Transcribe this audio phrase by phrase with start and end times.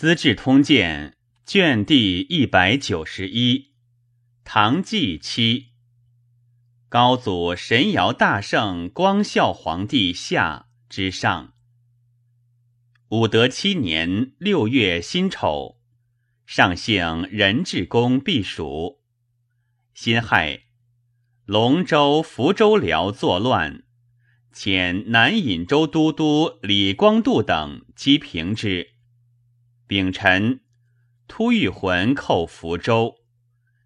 [0.00, 1.14] 资治通鉴》
[1.52, 3.72] 卷第一百九十一，
[4.44, 5.72] 唐纪七。
[6.88, 11.52] 高祖神尧大圣光孝皇帝下之上。
[13.10, 15.76] 武德七年六月辛丑，
[16.46, 19.02] 上幸仁治公避暑。
[19.92, 20.62] 辛亥，
[21.44, 23.82] 龙州、福州辽作乱，
[24.54, 28.94] 遣南尹州都督李光度等击平之。
[29.90, 30.60] 丙辰，
[31.26, 33.16] 突遇魂寇福州，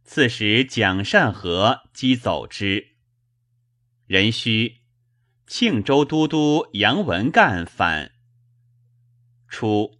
[0.04, 2.88] 刺史蒋善和击走之。
[4.06, 4.82] 壬戌，
[5.46, 8.12] 庆州都督杨文干反。
[9.48, 9.98] 初，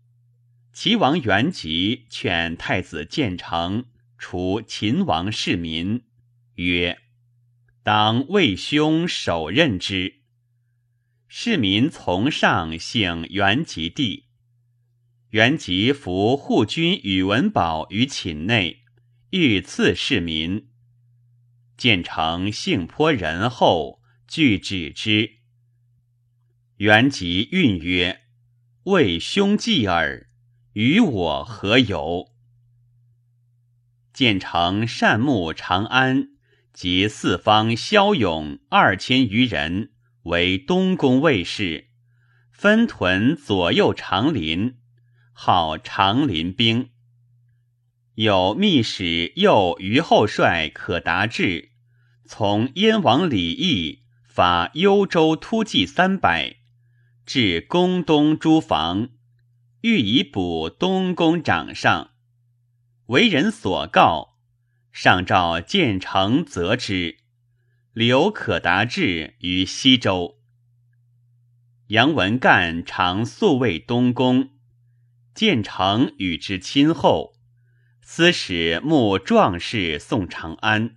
[0.75, 3.87] 齐王元吉劝太子建成
[4.19, 6.05] 除秦王世民，
[6.57, 7.01] 曰
[7.83, 10.21] ：“当魏兄首任之。”
[11.29, 14.27] 世民从上姓元吉帝。
[15.35, 18.85] 元吉服护军宇文宝于寝内，
[19.31, 20.69] 欲赐市民。
[21.77, 25.39] 建成性颇仁厚，拒止之。
[26.77, 28.21] 元吉运曰
[28.87, 30.29] ：“为兄继耳，
[30.75, 32.31] 与我何由？”
[34.15, 36.29] 建成善牧长安
[36.73, 39.91] 及四方骁勇二千余人，
[40.27, 41.89] 为东宫卫士，
[42.53, 44.77] 分屯左右长林。
[45.37, 46.91] 号长林兵，
[48.15, 51.73] 有密使右虞后帅可达志，
[52.25, 56.59] 从燕王李毅发幽州突骑三百，
[57.27, 59.09] 至宫东诸防，
[59.81, 62.13] 欲以补东宫掌上。
[63.07, 64.37] 为人所告，
[64.93, 67.19] 上诏建成责之，
[67.93, 70.39] 留可达志于西州。
[71.89, 74.54] 杨文干常宿卫东宫。
[75.35, 77.35] 建成与之亲厚，
[78.01, 80.97] 司使募壮士送长安。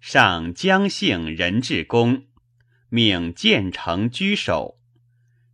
[0.00, 2.26] 上姜姓仁治公，
[2.88, 4.80] 命建成居守，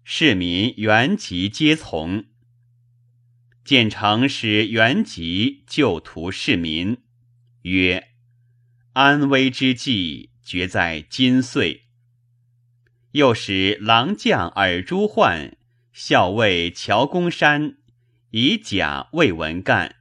[0.05, 2.27] 市民原籍皆从。
[3.65, 6.99] 建成使原籍救图市民，
[7.63, 8.09] 曰
[8.95, 11.85] ：“安危之际，决在今岁。”
[13.13, 15.57] 又使郎将尔朱焕
[15.93, 17.78] 校尉乔公山。
[18.31, 19.97] 以甲为文干，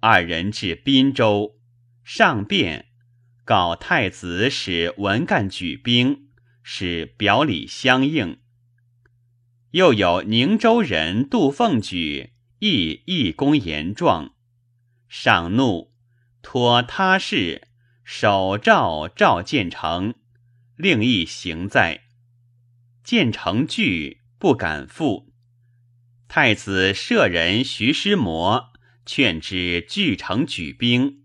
[0.00, 1.58] 二人至滨州，
[2.04, 2.88] 上便
[3.46, 6.28] 告太子，使文干举兵，
[6.62, 8.40] 使表里相应。
[9.70, 14.34] 又有宁州人杜凤举亦义公言状，
[15.08, 15.94] 上怒，
[16.42, 17.68] 托他事
[18.04, 20.14] 手诏召建成，
[20.76, 22.02] 令亦行在。
[23.02, 25.33] 建成惧，不敢赴。
[26.28, 28.72] 太子舍人徐师摩
[29.06, 31.22] 劝之俱城举兵，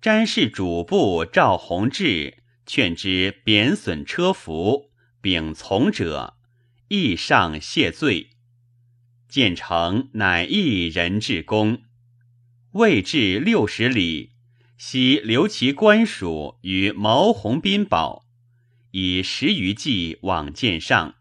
[0.00, 6.36] 詹事主簿赵弘志劝之贬损车服，秉从者
[6.88, 8.30] 亦上谢罪。
[9.28, 11.82] 建成乃一人至公，
[12.72, 14.30] 未至六十里，
[14.78, 18.24] 悉留其官属于毛鸿宾堡，
[18.92, 21.16] 以十余骑往见上，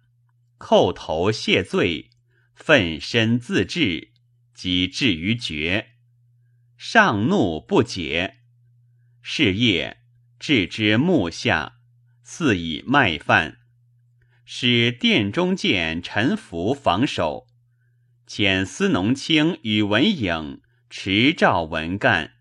[0.59, 2.11] 叩头谢罪。
[2.55, 4.11] 奋身自治，
[4.53, 5.87] 即至于绝。
[6.77, 8.39] 上怒不解。
[9.21, 9.97] 是夜，
[10.39, 11.77] 置之木下，
[12.23, 13.59] 似以麦饭。
[14.45, 17.47] 使殿中见陈福防守，
[18.27, 22.33] 遣司农卿与文颖持诏文干。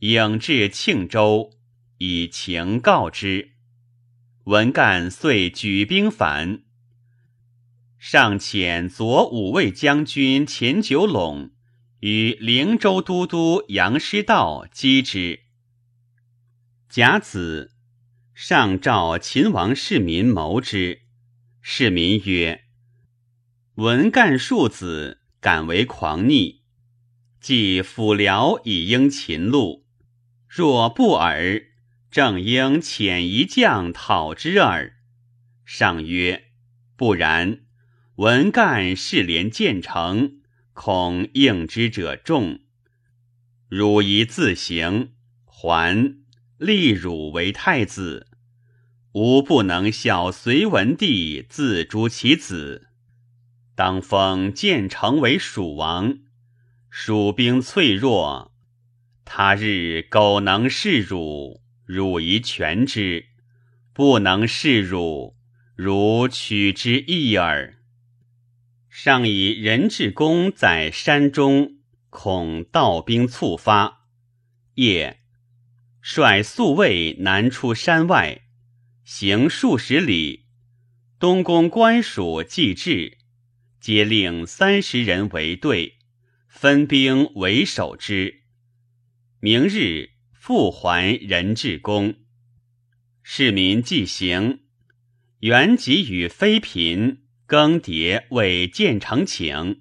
[0.00, 1.52] 颖至庆州，
[1.98, 3.52] 以情告之。
[4.44, 6.64] 文干遂举兵反。
[7.98, 11.50] 上遣左五卫将军钱九陇
[12.00, 15.40] 与灵州都督杨师道击之。
[16.88, 17.72] 甲子，
[18.34, 21.02] 上召秦王世民谋之。
[21.60, 22.64] 世民曰
[23.76, 26.62] ：“文干庶子，敢为狂逆，
[27.40, 29.84] 既辅辽以应秦路，
[30.46, 31.60] 若不尔，
[32.10, 34.96] 正应遣一将讨之耳。”
[35.66, 36.52] 上曰
[36.94, 37.62] ：“不然。”
[38.16, 40.40] 文干事连建成，
[40.72, 42.60] 恐应之者众，
[43.68, 45.12] 汝宜自行，
[45.44, 46.16] 还
[46.56, 48.28] 立汝为太子。
[49.12, 52.88] 吾不能效隋文帝自诛其子，
[53.74, 56.20] 当封建成为蜀王。
[56.88, 58.54] 蜀兵脆弱，
[59.26, 63.26] 他日苟能弑汝，汝宜全之；
[63.92, 65.36] 不能弑汝，
[65.74, 67.74] 汝取之易耳。
[68.98, 71.76] 上以人质公在山中，
[72.08, 74.06] 恐盗兵猝发，
[74.76, 75.20] 夜
[76.00, 78.46] 率宿卫南出山外，
[79.04, 80.46] 行数十里。
[81.18, 83.18] 东宫官属既至，
[83.82, 85.98] 皆令三十人为队，
[86.48, 88.44] 分兵为守之。
[89.40, 92.14] 明日复还人质宫。
[93.22, 94.60] 市民既行，
[95.40, 99.80] 原籍与妃嫔更迭为建成请，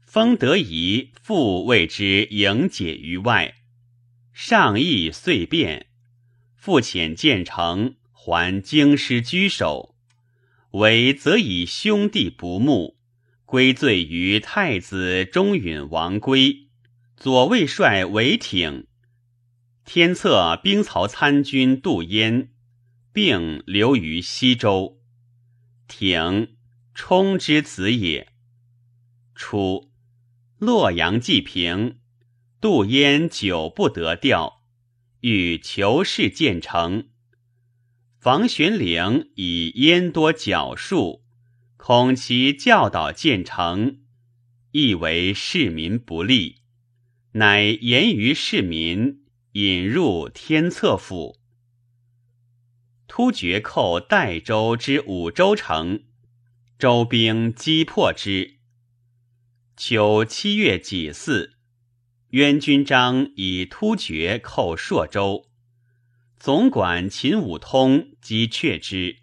[0.00, 3.56] 封得宜复为之迎解于外。
[4.32, 5.88] 上意遂变，
[6.56, 9.94] 复遣建成还京师居守。
[10.70, 12.96] 为则以兄弟不睦，
[13.44, 16.68] 归罪于太子中允王归，
[17.14, 18.86] 左卫帅韦挺，
[19.84, 22.48] 天策兵曹参军杜淹，
[23.12, 24.98] 并留于西州。
[25.86, 26.56] 挺
[26.94, 28.28] 冲之子也。
[29.34, 29.90] 初，
[30.58, 31.98] 洛阳既平，
[32.60, 34.62] 杜淹久不得调，
[35.20, 37.08] 欲求事建成。
[38.18, 41.24] 房玄龄以焉多矫术，
[41.76, 43.98] 恐其教导建成，
[44.70, 46.58] 亦为市民不利，
[47.32, 51.40] 乃言于市民，引入天策府。
[53.08, 56.04] 突厥寇代州之五州城，
[56.78, 58.56] 周兵击破之。
[59.76, 61.54] 秋七月己巳，
[62.30, 65.48] 渊军章以突厥寇朔州。
[66.36, 69.18] 总管秦武通击却之。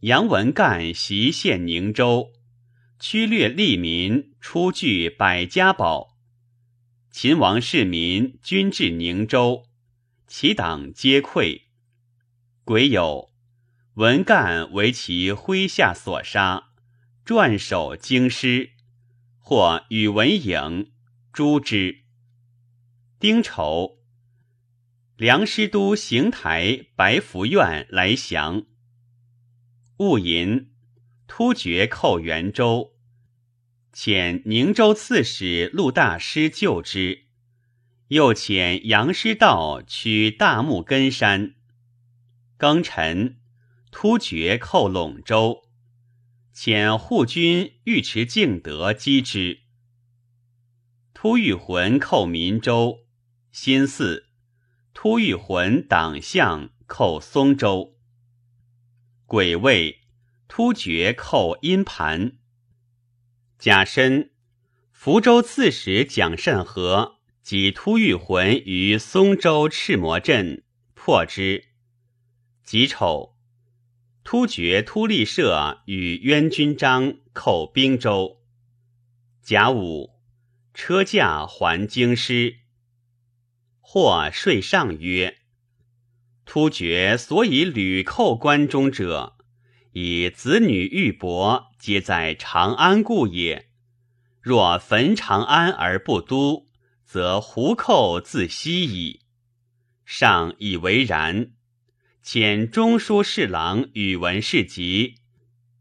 [0.00, 2.32] 杨文干袭陷宁州，
[3.00, 6.16] 驱掠利民，出据百家宝。
[7.10, 9.66] 秦王市民均至宁州，
[10.28, 11.62] 其党皆溃。
[12.64, 13.30] 癸酉，
[13.94, 16.70] 文干为其麾下所杀，
[17.24, 18.70] 转守京师，
[19.38, 20.90] 或与文颖
[21.32, 22.00] 诛之。
[23.20, 24.00] 丁丑。
[25.16, 28.64] 梁师都邢台白福院来降。
[29.98, 30.72] 戊寅，
[31.28, 32.96] 突厥寇元州，
[33.92, 37.26] 遣宁州刺史陆大师救之，
[38.08, 41.54] 又遣杨师道取大木根山。
[42.58, 43.36] 庚辰，
[43.96, 45.68] 突厥寇陇州，
[46.52, 49.60] 遣护军尉迟敬德击之。
[51.14, 53.06] 突遇浑寇民州，
[53.52, 54.24] 辛巳。
[54.92, 57.96] 突遇魂党项寇松州，
[59.26, 60.00] 癸未，
[60.48, 62.38] 突厥寇阴盘。
[63.60, 64.32] 甲申，
[64.90, 70.64] 福州刺史蒋慎和及突遇魂于松州赤魔镇，
[70.94, 71.68] 破之。
[72.64, 73.33] 己丑，
[74.24, 78.40] 突厥突利社与渊军章寇兵州。
[79.42, 80.14] 甲午，
[80.72, 82.60] 车驾还京师。
[83.82, 85.40] 或税上曰
[86.46, 89.36] ：“突厥所以屡寇关中者，
[89.92, 93.68] 以子女玉帛皆在长安故也。
[94.40, 96.70] 若焚长安而不都，
[97.04, 99.20] 则胡寇自息矣。”
[100.06, 101.52] 上以为然，
[102.24, 105.16] 遣中书侍郎宇文士集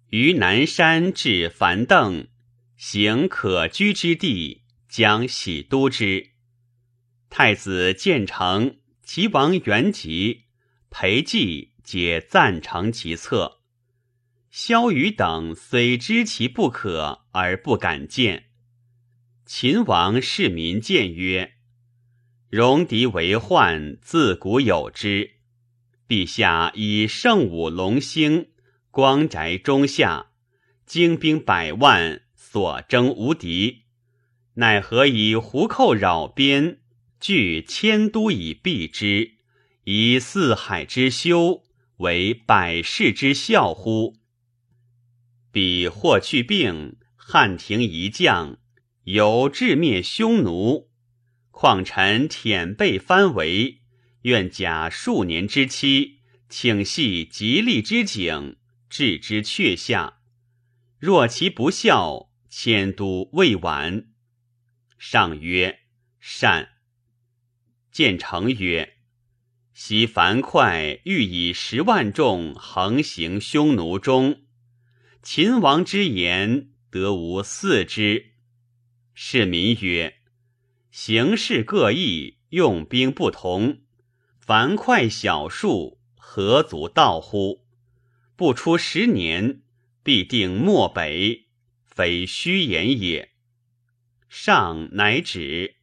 [0.09, 2.27] 于南山至樊邓，
[2.75, 6.31] 行可居之地，将喜都之。
[7.29, 10.41] 太子建成、齐王元吉、
[10.89, 13.61] 裴寂皆赞成其策。
[14.51, 18.49] 萧瑜等虽知其不可，而不敢见。
[19.45, 21.53] 秦王世民谏曰
[22.51, 25.35] ：“戎狄为患，自古有之。
[26.07, 28.47] 陛下以圣武隆兴，
[28.91, 30.27] 光宅中夏，
[30.85, 33.83] 精兵百万，所征无敌，
[34.55, 36.79] 奈何以胡寇扰边？”
[37.23, 39.35] 据迁都以避之，
[39.85, 41.63] 以四海之修
[41.99, 44.17] 为百世之孝乎？
[45.49, 48.57] 彼霍去病，汉庭一将，
[49.05, 50.89] 有致灭匈奴。
[51.49, 53.82] 况臣舔背藩围，
[54.23, 58.57] 愿假数年之期，请系吉利之景，
[58.89, 60.19] 置之阙下。
[60.99, 64.07] 若其不效，迁都未晚。
[64.97, 65.79] 上曰：
[66.19, 66.69] 善。
[67.91, 68.97] 建成曰
[69.75, 74.43] ：“昔樊哙欲以十万众横行匈奴中，
[75.21, 78.31] 秦王之言得无四之。”
[79.13, 80.15] 市民曰
[80.89, 83.82] ：“形势各异，用兵不同，
[84.45, 87.65] 樊哙小数，何足道乎？
[88.35, 89.61] 不出十年，
[90.03, 91.45] 必定漠北。
[91.85, 93.29] 非虚言也。
[94.27, 95.75] 上乃止。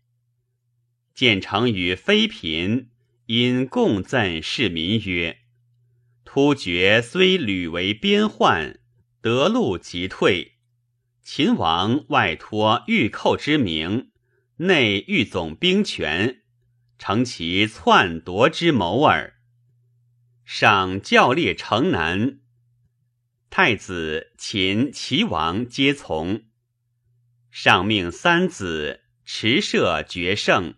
[1.15, 2.91] 建成与妃嫔
[3.25, 5.39] 因共赠市民曰
[6.27, 8.79] ：“突厥虽屡为边患，
[9.23, 10.59] 得路即退。
[11.23, 14.11] 秦王外托御寇之名，
[14.57, 16.40] 内御总兵权，
[17.01, 19.41] 成其篡夺之谋耳。
[20.45, 22.41] 上教列城南。”
[23.49, 26.43] 太子、秦、齐王皆从。
[27.51, 30.75] 上命三子持射决胜。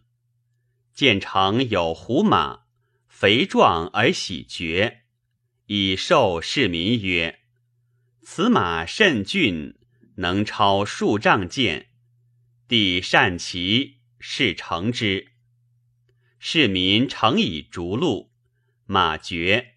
[0.94, 2.66] 建成有胡马，
[3.08, 5.02] 肥壮而喜绝，
[5.66, 7.40] 以授市民曰
[8.22, 9.74] ：“此马甚俊，
[10.18, 11.88] 能超数丈箭。
[12.68, 15.31] 帝善骑，是乘之。
[16.44, 18.32] 市民乘以逐鹿，
[18.84, 19.74] 马绝。”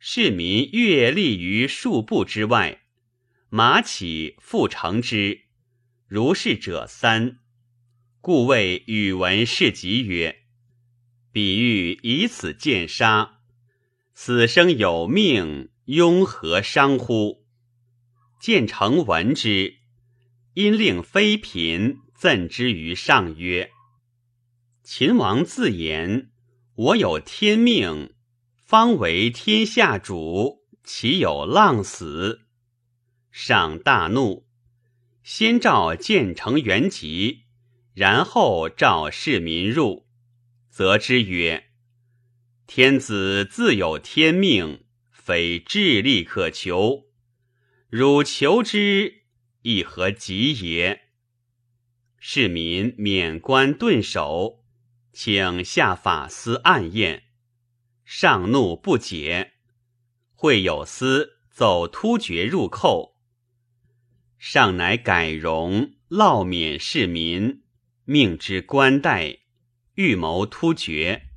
[0.00, 2.80] 市民跃立于数步之外，
[3.50, 5.42] 马起复乘之，
[6.06, 7.40] 如是者三。
[8.22, 10.44] 故谓宇文士集曰
[11.30, 13.40] ：“比喻以此见杀，
[14.14, 17.44] 此生有命，庸何伤乎？”
[18.40, 19.74] 建成闻之，
[20.54, 23.72] 因令妃嫔赠之于上曰
[24.90, 26.30] ：“秦王自言，
[26.74, 28.14] 我有天命。”
[28.64, 32.46] 方为天下主，岂有浪死？
[33.30, 34.46] 上大怒，
[35.22, 37.42] 先召建成元吉，
[37.92, 40.06] 然后召市民入，
[40.70, 41.68] 则之曰
[42.66, 47.04] ：“天子自有天命，非智力可求。
[47.90, 49.24] 汝求之，
[49.60, 51.02] 亦何及也？”
[52.18, 54.64] 市民免官顿首，
[55.20, 57.24] 请下法司暗验。
[58.04, 59.54] 上怒不解，
[60.32, 63.16] 会有司走突厥入寇，
[64.38, 67.64] 上乃改容，烙免市民，
[68.04, 69.38] 命之官代，
[69.96, 71.30] 预谋突厥。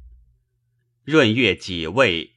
[1.05, 2.35] 闰月己未，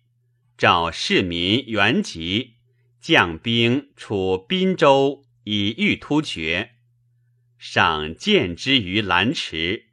[0.56, 2.54] 召市民原籍，
[3.02, 6.76] 将兵出滨州，以御突厥。
[7.58, 9.90] 上见之于兰池，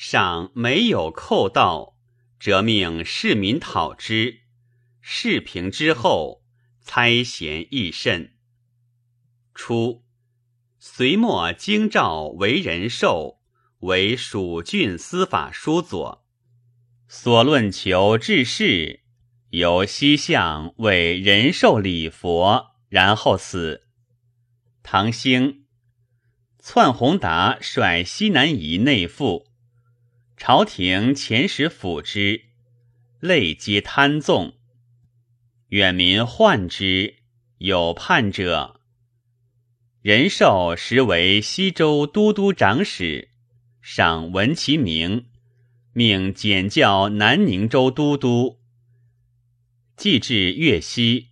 [0.00, 1.96] 赏没有扣到。
[2.38, 4.42] 则命市民讨之，
[5.00, 6.44] 事平之后，
[6.80, 8.36] 猜嫌亦甚。
[9.56, 10.04] 初，
[10.78, 13.40] 隋末京兆为人寿，
[13.80, 16.24] 为蜀郡司法书佐，
[17.08, 19.00] 所论求治事，
[19.50, 23.88] 由西向为仁寿礼佛，然后死。
[24.84, 25.64] 唐兴，
[26.60, 29.47] 篡弘达率西南夷内附。
[30.38, 32.44] 朝廷遣使抚之，
[33.18, 34.54] 累皆贪纵。
[35.70, 37.16] 远民患之，
[37.58, 38.80] 有叛者。
[40.00, 43.30] 仁寿时为西州都督长史，
[43.82, 45.26] 赏闻其名，
[45.92, 48.60] 命简教南宁州都督。
[49.96, 51.30] 既至越西，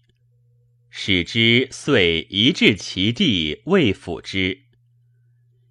[0.91, 4.65] 使之遂移至其地，未抚之。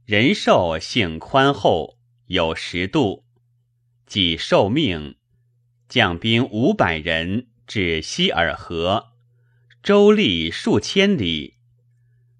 [0.05, 3.24] 仁寿性宽厚，有识度。
[4.05, 5.15] 即受命，
[5.89, 9.13] 将兵五百人至西尔河，
[9.81, 11.55] 周历数千里。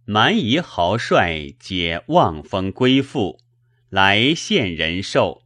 [0.05, 3.41] 蛮夷豪帅皆望风归附，
[3.89, 5.43] 来献仁寿。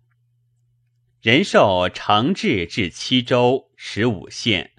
[1.21, 4.71] 仁寿承制至七州十五县，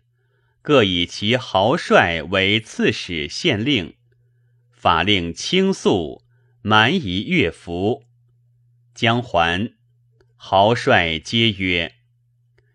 [0.61, 3.95] 各以其豪帅为刺史、县令，
[4.71, 6.23] 法令轻肃，
[6.61, 8.05] 蛮夷乐服，
[8.95, 9.80] 将还。
[10.43, 11.97] 豪帅皆曰：“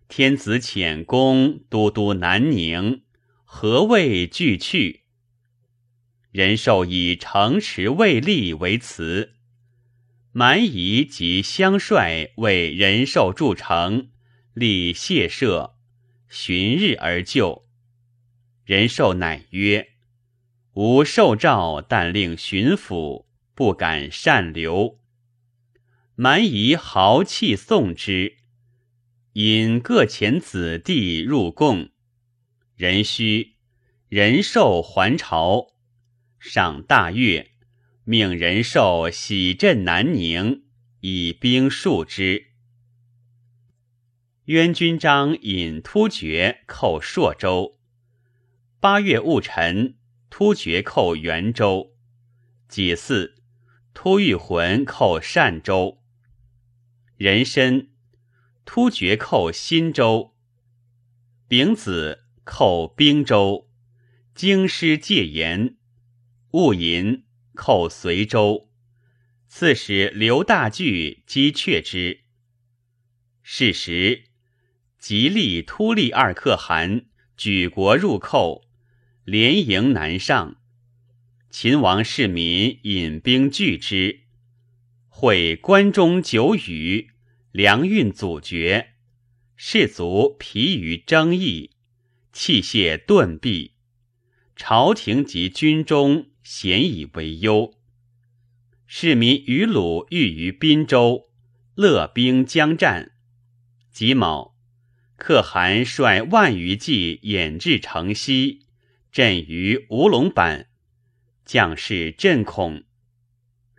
[0.07, 3.01] 天子遣公都督南宁，
[3.43, 5.01] 何谓俱去？”
[6.31, 9.33] 仁寿以城池未立为辞。
[10.31, 14.09] 蛮夷及乡帅为仁寿筑城，
[14.53, 15.75] 立谢舍，
[16.29, 17.65] 旬日而就。
[18.63, 19.87] 仁寿乃曰
[20.75, 24.99] ：“吾受诏，但令巡抚，不敢擅留。”
[26.17, 28.37] 蛮夷豪气送之，
[29.33, 31.89] 引各遣子弟入贡。
[32.77, 33.55] 人须
[34.07, 35.73] 人寿还朝，
[36.39, 37.51] 赏大悦，
[38.05, 40.63] 命仁寿喜镇南宁，
[41.01, 42.45] 以兵戍之。
[44.45, 47.77] 渊军章引突厥寇朔州，
[48.79, 49.95] 八月戊辰，
[50.29, 51.91] 突厥寇元州。
[52.69, 53.33] 己巳，
[53.93, 56.01] 突遇浑寇单州。
[57.17, 57.87] 人参，
[58.65, 60.33] 突厥寇新州；
[61.47, 63.69] 丙子，寇兵州。
[64.33, 65.77] 京师戒严。
[66.51, 68.69] 戊寅，寇随州。
[69.47, 72.25] 刺史刘大巨击却之。
[73.41, 74.25] 是时，
[74.99, 77.05] 吉利、突利二可汗
[77.37, 78.65] 举国入寇，
[79.23, 80.57] 连营南上。
[81.49, 84.24] 秦王世民引兵拒之，
[85.17, 87.11] 会关中久雨，
[87.53, 88.95] 粮运阻绝，
[89.55, 91.71] 士卒疲于征役，
[92.33, 93.75] 器械顿弊，
[94.57, 97.73] 朝廷及军中咸以为忧。
[98.85, 101.29] 市民于鲁遇于滨州，
[101.75, 103.13] 乐兵将战。
[103.89, 104.57] 己卯，
[105.15, 108.65] 可汗率万余骑掩至城西，
[109.13, 110.67] 阵于吴龙坂。
[111.45, 112.83] 将士震恐，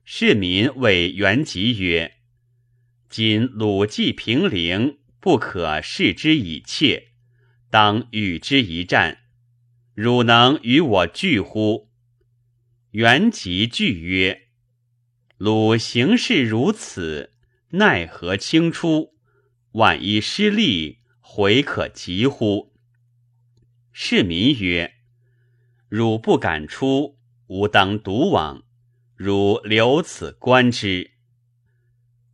[0.09, 2.19] 市民谓元吉曰
[3.11, 7.09] ：“今鲁计平陵，不可视之以切，
[7.71, 9.19] 当与之一战。
[9.95, 11.91] 汝能与我拒乎？”
[12.93, 14.43] 元吉拒曰
[15.39, 17.33] ：“鲁行事如此，
[17.71, 19.13] 奈何轻出？
[19.73, 22.73] 万一失利，回可及乎？”
[23.91, 24.95] 市民曰
[25.91, 28.65] ：“汝不敢出。”吾当独往，
[29.17, 31.13] 汝留此观之。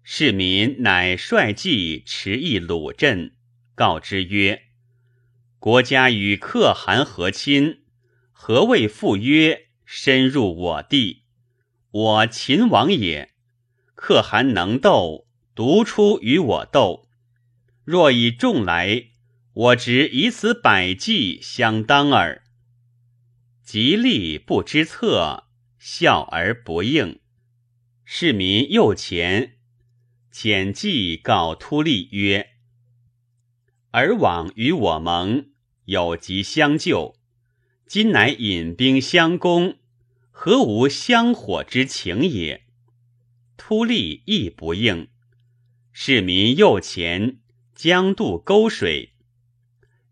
[0.02, 3.36] 市民乃率骑持一鲁镇，
[3.76, 4.64] 告之曰
[5.60, 7.82] ：“国家与可汗和亲，
[8.32, 11.22] 何谓赴约深入我地？
[11.92, 13.30] 我秦王也，
[13.94, 17.08] 可汗能斗，独出与我斗。
[17.84, 19.10] 若以众来，
[19.52, 22.42] 我执以此百计相当耳。”
[23.62, 25.44] 吉利不知策，
[25.84, 27.18] 笑而不应。
[28.04, 29.56] 市民右前，
[30.32, 32.50] 遣计告突利曰
[33.90, 35.50] ：“尔往与我盟，
[35.86, 37.16] 有疾相救。
[37.84, 39.78] 今乃引兵相攻，
[40.30, 42.62] 何无相火之情也？”
[43.58, 45.08] 突利亦不应。
[45.90, 47.40] 市民右前，
[47.74, 49.14] 将渡沟水。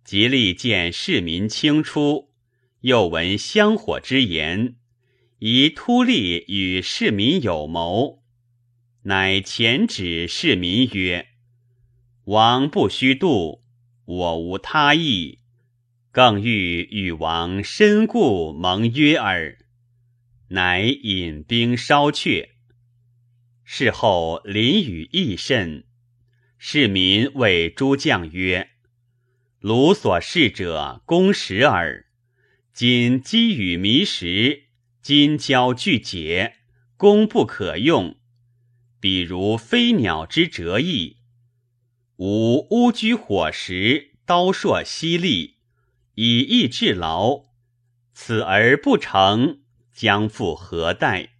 [0.02, 2.28] 吉利见市民轻出。
[2.80, 4.76] 又闻香火之言，
[5.42, 8.22] 疑突利与市民有谋，
[9.04, 11.28] 乃前指市民曰
[12.24, 13.62] ：“王不须度，
[14.04, 15.38] 我无他意，
[16.12, 19.56] 更欲与王深固盟约耳。”
[20.48, 22.50] 乃引兵烧却。
[23.64, 25.84] 事后淋雨亦甚，
[26.58, 28.68] 市民谓诸将曰
[29.60, 32.04] ：“鲁所事者，公实耳。”
[32.74, 34.64] 今积雨迷时，
[35.02, 36.56] 金交俱解，
[36.96, 38.16] 功不可用。
[39.00, 41.16] 比如飞鸟之折翼，
[42.16, 45.56] 吾乌居火石，刀槊犀利，
[46.16, 47.46] 以逸致劳。
[48.12, 49.60] 此而不成，
[49.94, 51.30] 将复何待？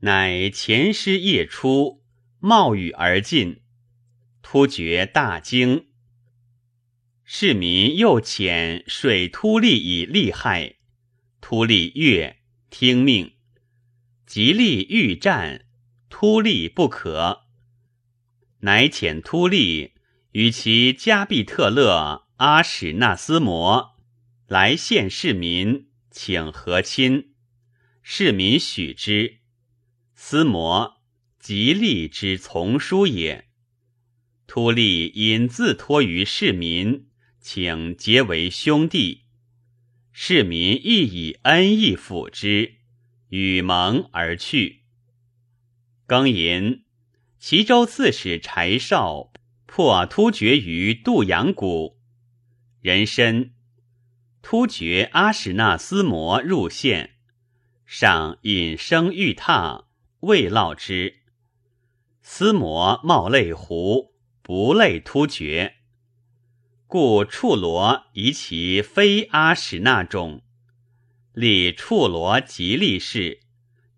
[0.00, 2.02] 乃前师夜出，
[2.38, 3.62] 冒雨而进。
[4.42, 5.86] 突厥大惊。
[7.24, 10.76] 市民又遣水突利以利害，
[11.40, 12.36] 突利悦，
[12.70, 13.32] 听命。
[14.26, 15.66] 吉利欲战，
[16.08, 17.44] 突利不可，
[18.60, 19.92] 乃遣突利
[20.32, 23.96] 与其加必特勒阿史那斯摩
[24.46, 27.34] 来献市民，请和亲。
[28.02, 29.38] 市民许之。
[30.14, 31.02] 斯摩
[31.38, 33.48] 吉利之从书也。
[34.46, 37.06] 突利因自托于市民。
[37.38, 39.25] 请结为兄弟，
[40.18, 42.76] 市民亦以恩义抚之，
[43.28, 44.80] 与盟而去。
[46.08, 46.84] 庚寅，
[47.38, 49.30] 齐州刺史柴绍
[49.66, 51.98] 破突厥于杜阳谷，
[52.80, 53.50] 人参
[54.40, 57.16] 突厥阿史那斯摩入县，
[57.84, 59.84] 上引生玉榻，
[60.20, 61.24] 未烙之。
[62.22, 65.75] 斯摩冒泪胡，不泪突厥。
[66.88, 70.42] 故处罗以其非阿史那种，
[71.32, 73.40] 立处罗吉利氏，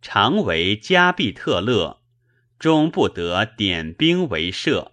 [0.00, 2.00] 常为加必特勒，
[2.58, 4.92] 终不得点兵为赦。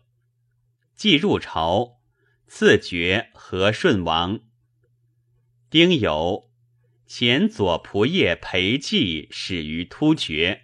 [0.94, 2.02] 既入朝，
[2.48, 4.42] 赐爵和顺王。
[5.70, 6.50] 丁酉，
[7.08, 10.64] 前左仆射裴寂始于突厥。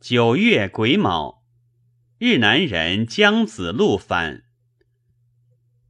[0.00, 1.42] 九月癸卯，
[2.18, 4.43] 日南人姜子路反。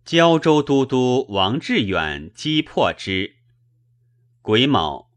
[0.04, 3.36] 胶州都督王志远击破之。
[4.42, 5.08] 癸卯，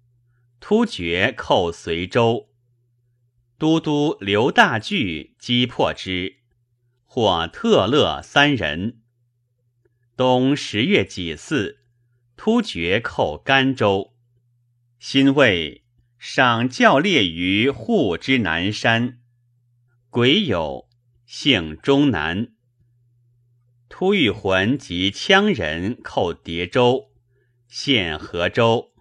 [0.61, 2.47] 突厥寇随州，
[3.57, 6.37] 都督刘大巨击破之，
[7.03, 9.01] 获特勒三人。
[10.15, 11.79] 冬十月己巳，
[12.37, 14.13] 突厥寇甘州。
[14.99, 15.83] 辛未，
[16.17, 19.19] 赏教列于户之南山。
[20.09, 20.87] 癸酉，
[21.25, 22.53] 姓中南。
[23.89, 27.11] 突遇魂及羌人寇叠州，
[27.67, 28.93] 县河州。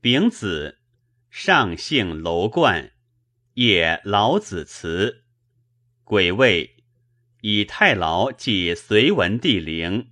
[0.00, 0.80] 丙子，
[1.30, 2.92] 上姓楼冠，
[3.54, 5.24] 业老子祠。
[6.04, 6.84] 癸未，
[7.42, 10.10] 以太牢祭隋文帝陵。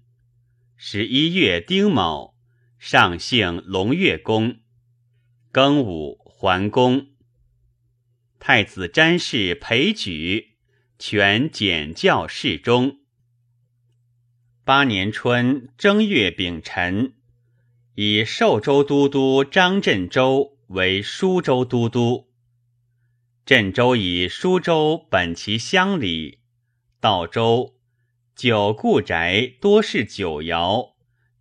[0.77, 2.37] 十一月丁卯，
[2.79, 4.61] 上姓龙月公。
[5.53, 7.09] 庚午，桓公。
[8.39, 10.59] 太子詹事裴举，
[10.99, 13.01] 权简教侍中。
[14.69, 17.15] 八年春正月丙辰。
[17.95, 22.29] 以寿州都督张镇州为舒州都督。
[23.47, 26.41] 镇州以舒州本其乡里，
[27.01, 27.79] 道州
[28.37, 30.93] 九故宅多是酒肴，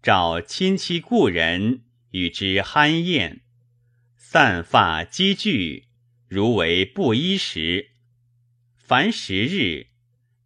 [0.01, 3.41] 召亲戚故人与之酣宴，
[4.15, 5.89] 散发积聚，
[6.29, 7.89] 如为布衣时。
[8.77, 9.87] 凡十日，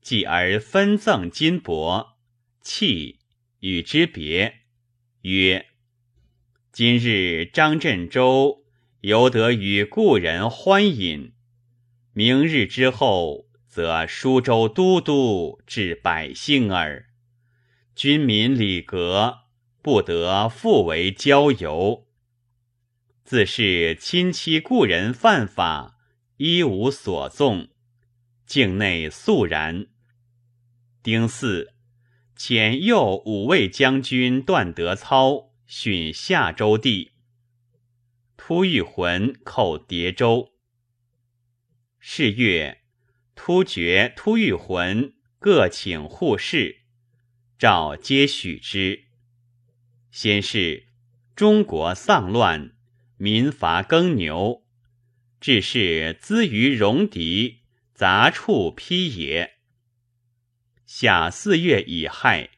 [0.02, 2.11] 继而分赠金帛
[2.62, 3.20] 器，
[3.60, 4.62] 与之别，
[5.22, 5.66] 曰。
[6.72, 8.64] 今日张镇州
[9.02, 11.34] 犹得与故人欢饮，
[12.14, 17.08] 明日之后，则舒州都督治百姓耳。
[17.96, 19.40] 君民礼格，
[19.82, 22.08] 不得复为交游。
[23.24, 25.98] 自是亲戚故人犯法，
[26.38, 27.70] 一无所纵，
[28.46, 29.88] 境内肃然。
[31.04, 31.74] 丁巳，
[32.44, 35.52] 遣右五位将军段德操。
[35.68, 37.12] 训夏州地，
[38.36, 40.52] 突遇魂寇叠州。
[42.00, 42.82] 是月，
[43.36, 46.82] 突厥、突遇魂各请护侍，
[47.60, 49.04] 诏皆许之。
[50.10, 50.88] 先是，
[51.36, 52.72] 中国丧乱，
[53.18, 54.64] 民乏耕牛，
[55.40, 57.60] 致是资于戎狄，
[57.94, 59.51] 杂处披也。
[60.94, 62.50] 夏四月乙亥，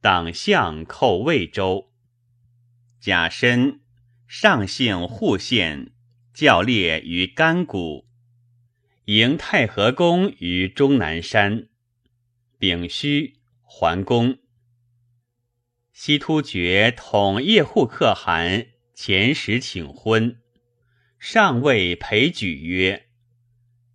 [0.00, 1.92] 党项寇魏州。
[2.98, 3.78] 甲申，
[4.26, 5.92] 上姓户县，
[6.34, 8.08] 教列于甘谷，
[9.04, 11.68] 迎太和宫于终南山。
[12.58, 14.38] 丙戌，桓公。
[15.92, 20.40] 西突厥统叶护可汗前时请婚，
[21.20, 23.06] 上谓裴举曰：“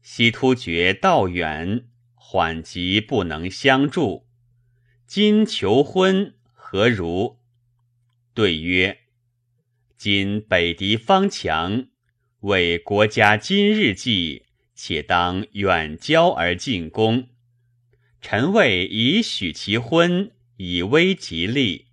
[0.01, 1.89] 西突厥道远，
[2.33, 4.25] 缓急不能相助，
[5.05, 7.39] 今求婚何如？”
[8.33, 8.99] 对曰。
[9.97, 11.87] 今北敌方强，
[12.39, 17.27] 为国家今日计，且当远交而进攻。
[18.21, 21.87] 臣谓以许其婚，以威吉利。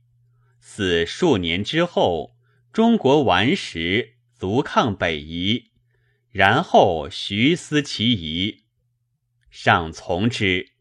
[0.61, 2.37] 似数年之后，
[2.73, 5.73] 中国完时，足抗北夷，
[6.31, 8.63] 然后徐思其夷，
[9.51, 10.73] 上从之。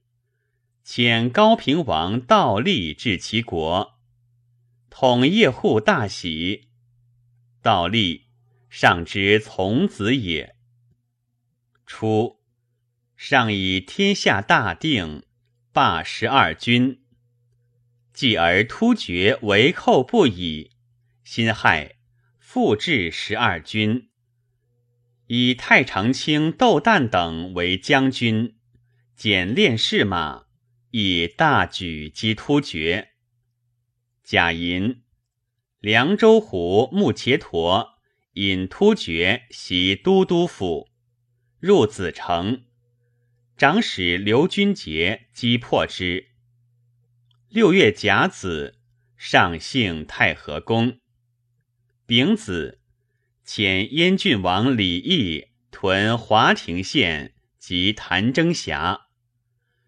[0.86, 4.00] 遣高平王道立至其国，
[4.90, 6.70] 统叶护大喜。
[7.62, 8.28] 道立，
[8.70, 10.56] 上之从子也。
[11.86, 12.40] 初，
[13.16, 15.24] 上以天下大定，
[15.74, 17.02] 罢十二军。
[18.14, 20.72] 继而突厥为寇不已，
[21.24, 21.98] 辛亥，
[22.40, 24.10] 复置十二军，
[25.28, 28.57] 以太常卿窦旦等为将军，
[29.18, 30.46] 简练士马，
[30.92, 33.14] 以大举击突厥。
[34.24, 35.02] 贾银。
[35.80, 37.96] 凉州胡木茄陀
[38.34, 40.90] 引突厥袭都督府，
[41.60, 42.66] 入子城，
[43.58, 46.28] 长史刘君杰击破之。
[47.50, 48.78] 六月甲子，
[49.18, 51.00] 上幸太和宫。
[52.06, 52.82] 丙子，
[53.44, 59.07] 遣燕郡王李毅屯华亭县及潭征峡，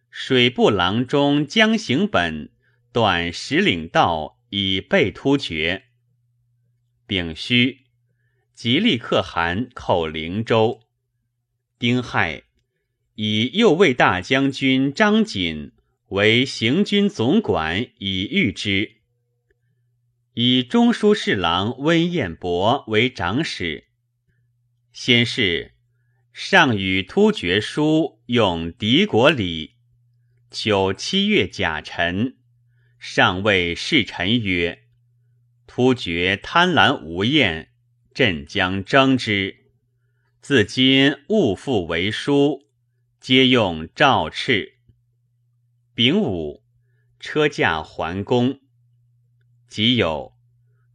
[0.09, 2.49] 水部郎中江行本
[2.91, 4.37] 短石岭道。
[4.51, 5.83] 以备突厥。
[7.05, 7.81] 丙戌，
[8.55, 10.81] 吉利可汗寇灵州。
[11.77, 12.45] 丁亥，
[13.13, 15.71] 以右卫大将军张锦
[16.07, 18.95] 为行军总管，以御之。
[20.33, 23.85] 以中书侍郎温彦博为长史。
[24.91, 25.73] 先是，
[26.33, 29.75] 上与突厥书用敌国礼。
[30.51, 32.38] 秋七月甲辰。
[32.97, 34.85] 上谓侍臣曰
[35.67, 37.71] ：“突厥贪婪无厌，
[38.13, 39.71] 朕将征之。
[40.41, 42.67] 自今勿复为书，
[43.19, 44.73] 皆用诏敕。”
[45.93, 46.63] 丙午，
[47.19, 48.59] 车驾还宫。
[49.67, 50.33] 即有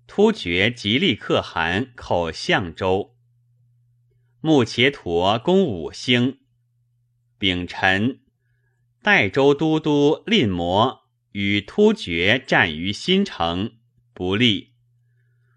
[0.06, 3.14] 突厥吉利可汗寇相州。
[4.40, 6.40] 木伽陀攻五星。
[7.38, 8.20] 丙辰，
[9.04, 13.74] 代州都督令模与突厥战于新城，
[14.14, 14.72] 不利。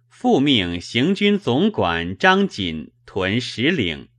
[0.10, 4.10] 复命行军总管张锦屯石岭。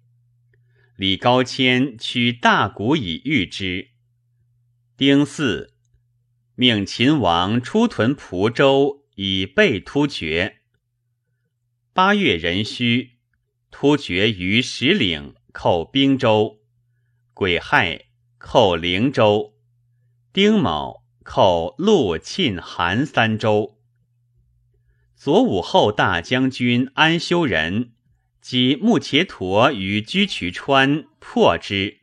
[0.97, 3.91] 李高谦取大谷以御之。
[4.97, 5.75] 丁巳，
[6.55, 10.63] 命秦王出屯蒲州以备突厥。
[11.93, 13.19] 八月壬戌，
[13.71, 16.63] 突厥于石岭寇兵州。
[17.35, 18.07] 癸亥，
[18.39, 19.55] 寇灵州。
[20.33, 23.77] 丁卯，寇陆沁韩三州。
[25.17, 27.95] 左武后大将军安修仁
[28.41, 31.99] 及木伽陀于居渠川破之。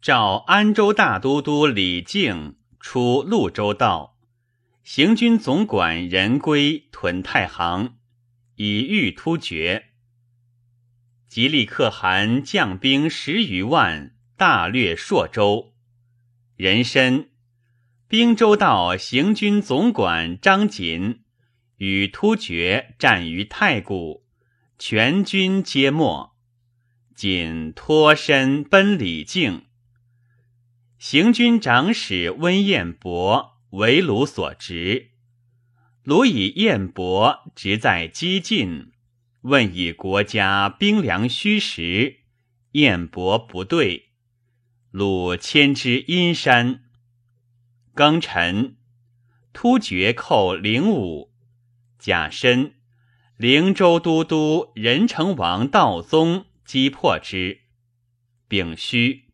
[0.00, 4.16] 召安州大都督李靖出潞州道，
[4.82, 7.98] 行军总管任归屯太行，
[8.56, 9.90] 以御突厥。
[11.28, 15.74] 吉利可汗将兵十余万，大略朔州。
[16.56, 17.28] 人参
[18.08, 21.20] 兵州道行军总管张瑾。
[21.78, 24.24] 与突厥战于太谷，
[24.78, 26.36] 全军皆没。
[27.12, 29.64] 仅脱身奔李靖。
[30.96, 35.10] 行军长史温彦博为鲁所执，
[36.04, 38.92] 鲁以彦博职在激进，
[39.40, 42.20] 问以国家兵粮虚实，
[42.72, 44.11] 彦博不对，
[44.92, 46.82] 鲁迁之阴山。
[47.94, 48.76] 庚辰，
[49.54, 51.32] 突厥寇灵武。
[51.98, 52.74] 甲申，
[53.38, 57.62] 灵州都督任城王道宗击破之。
[58.48, 59.30] 丙戌，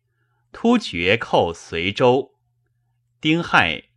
[0.53, 2.35] 突厥寇随州。
[3.19, 3.89] 丁亥，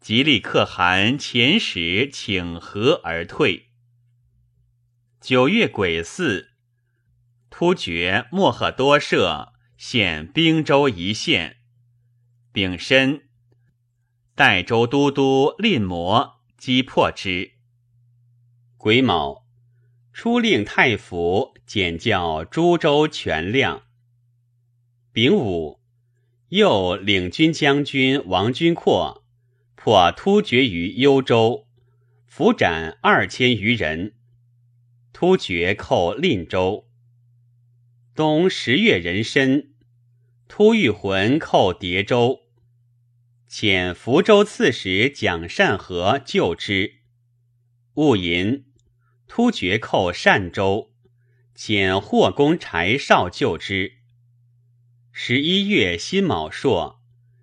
[0.00, 3.66] 吉利可汗遣使请和而退。
[5.20, 6.46] 九月癸巳，
[7.50, 9.51] 突厥莫赫多舍
[9.84, 11.56] 现兵州一县。
[12.52, 13.22] 丙申，
[14.36, 17.54] 代州都督令模击破之。
[18.76, 19.44] 癸卯，
[20.12, 23.82] 初令太府检校诸州全量。
[25.12, 25.80] 丙午，
[26.50, 29.24] 又领军将军王君阔
[29.74, 31.66] 破突厥于幽州，
[32.28, 34.14] 俘斩二千余人。
[35.12, 36.88] 突厥寇令州。
[38.14, 39.71] 冬十月壬申，
[40.54, 42.42] 突遇浑寇叠州，
[43.48, 46.96] 遣福州刺史蒋善和救之。
[47.94, 48.66] 戊寅。
[49.26, 50.92] 突厥寇善州，
[51.56, 53.94] 遣霍公柴少救之。
[55.10, 57.00] 十一月辛卯朔，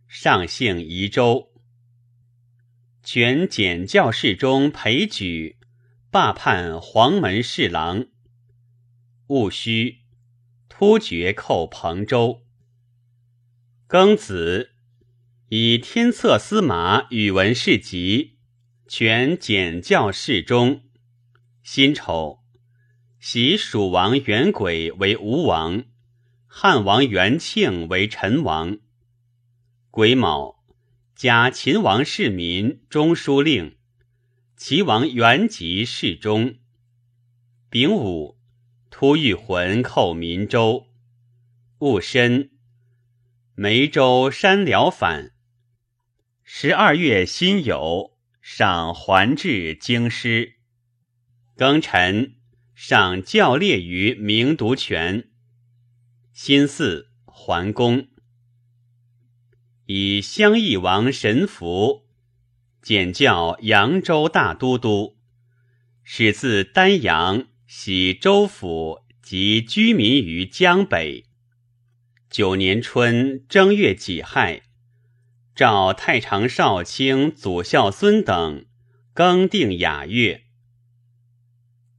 [0.07, 1.51] 上幸夷州。
[3.01, 5.57] 权检校侍中裴举
[6.11, 8.05] 罢判黄门侍郎。
[9.29, 10.01] 戊戌，
[10.69, 12.45] 突厥寇彭州。
[13.89, 14.69] 庚子，
[15.47, 18.37] 以天策司马宇文士集，
[18.87, 20.83] 权检校侍中。
[21.63, 22.41] 辛丑，
[23.19, 25.85] 袭蜀王元轨为吴王，
[26.45, 28.77] 汉王元庆为陈王。
[29.89, 30.63] 癸卯，
[31.15, 33.75] 加秦王世民中书令，
[34.55, 36.57] 齐王元吉侍中。
[37.71, 38.37] 丙午，
[38.91, 40.85] 突遇浑寇民州。
[41.79, 42.51] 戊申，
[43.61, 45.33] 梅州山辽反。
[46.45, 50.53] 十二月辛酉，上还至京师。
[51.57, 52.35] 庚辰，
[52.73, 55.27] 上教列于明独泉。
[56.31, 58.07] 辛巳，桓公
[59.87, 62.05] 以襄邑王神符
[62.81, 65.17] 简教扬州大都督，
[66.01, 71.25] 始自丹阳徙州府及居民于江北。
[72.29, 74.61] 九年春正月己亥，
[75.55, 78.67] 召太常少卿祖孝孙等
[79.15, 80.43] 更定雅乐。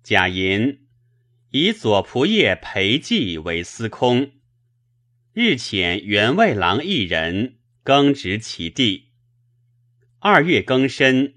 [0.04, 0.86] 贾寅，
[1.50, 4.30] 以左仆射裴寂为司空，
[5.32, 9.08] 日遣员外郎一人更执其地。
[10.20, 11.34] 二月庚申，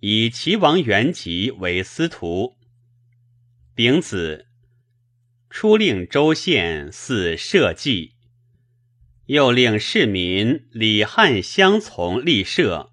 [0.00, 2.56] 以齐王元吉为司徒。
[3.74, 4.46] 丙子，
[5.50, 8.14] 初令州县祀社稷，
[9.30, 12.90] 又令市民李汉相从立社，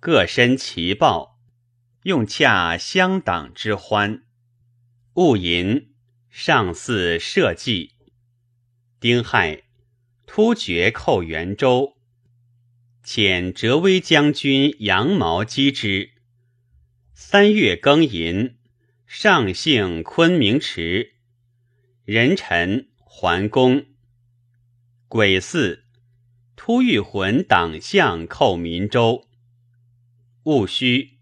[0.00, 1.38] 各申其报，
[2.02, 4.24] 用洽乡党之欢。
[5.14, 5.92] 戊寅，
[6.28, 7.92] 上巳社稷。
[8.98, 9.62] 丁亥，
[10.26, 11.96] 突厥寇元州，
[13.04, 16.10] 遣折威将军杨毛击之。
[17.14, 18.56] 三月庚寅，
[19.06, 21.12] 上幸昆明池。
[22.04, 23.86] 人臣，桓公。
[25.10, 25.82] 癸巳，
[26.54, 29.26] 突遇魂党相寇民州。
[30.44, 31.18] 戊戌，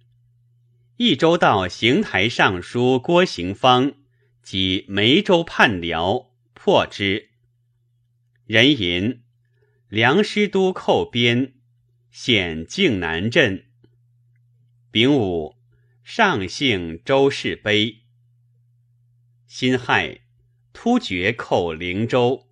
[0.98, 3.94] 益州道行台尚书郭行方
[4.42, 7.31] 及梅州叛辽，破之。
[8.44, 9.22] 壬寅，
[9.88, 11.55] 梁师都寇边，
[12.11, 13.64] 显靖南镇。
[14.90, 15.57] 丙午，
[16.05, 18.03] 上姓周氏碑。
[19.46, 20.20] 辛亥，
[20.74, 22.48] 突厥寇灵州。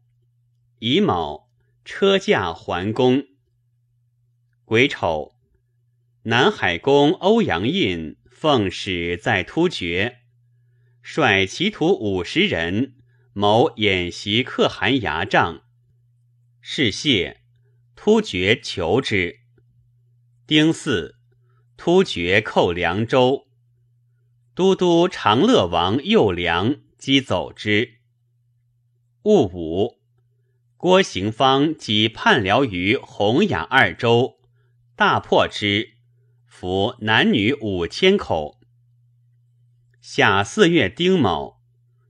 [0.81, 1.49] 乙卯，
[1.85, 3.25] 车驾桓公。
[4.67, 5.33] 癸丑，
[6.25, 10.19] 南海公欧阳胤奉使在突厥，
[11.03, 12.95] 率其徒五十人，
[13.33, 15.63] 谋演习可汗牙帐。
[16.61, 17.41] 是谢，
[17.95, 19.41] 突厥求之。
[20.47, 21.15] 丁巳。
[21.79, 23.49] 突厥寇凉州，
[24.55, 28.01] 都督长乐王右良击走之。
[29.25, 29.99] 戊午，
[30.87, 34.39] 郭行方及叛辽于洪雅二州，
[34.95, 35.95] 大破之，
[36.47, 38.61] 俘男女五千口。
[40.01, 41.61] 夏四月丁卯，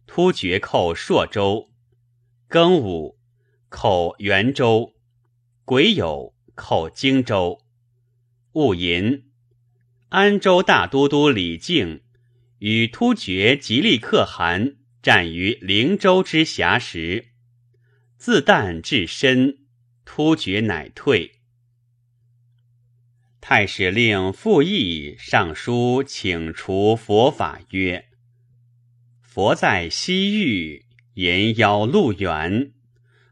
[0.06, 1.70] 突厥寇朔州。
[2.50, 3.16] 庚午，
[3.70, 4.92] 寇元州。
[5.64, 7.62] 癸酉，寇荆州。
[8.52, 9.24] 戊寅。
[10.10, 12.02] 安州大都督李靖
[12.58, 17.28] 与突厥吉利可汗战于灵州之峡时，
[18.18, 19.58] 自弹至深，
[20.04, 21.32] 突厥乃退。
[23.40, 28.06] 太史令傅毅上书请除佛法曰
[29.22, 32.72] ：“佛在西域，言邀路远，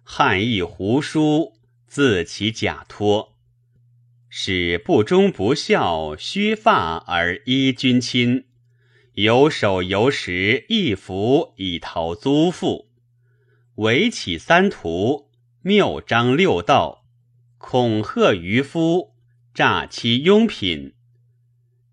[0.05, 1.55] 汉译胡书，
[1.87, 3.37] 自其假托。”
[4.37, 8.44] 使不忠不孝，削发而依君亲；
[9.12, 12.90] 有守有时，一服以讨租赋。
[13.76, 15.30] 唯起三途，
[15.62, 17.04] 谬张六道，
[17.58, 19.14] 恐吓渔夫，
[19.52, 20.94] 诈欺庸品，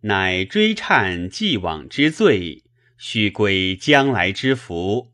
[0.02, 2.64] 乃追忏既往之罪，
[2.98, 5.12] 须归将来之福，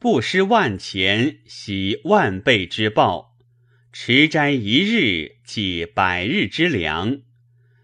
[0.00, 3.36] 不失万钱，喜万倍之报。
[3.92, 7.20] 持斋一日，即百日之粮，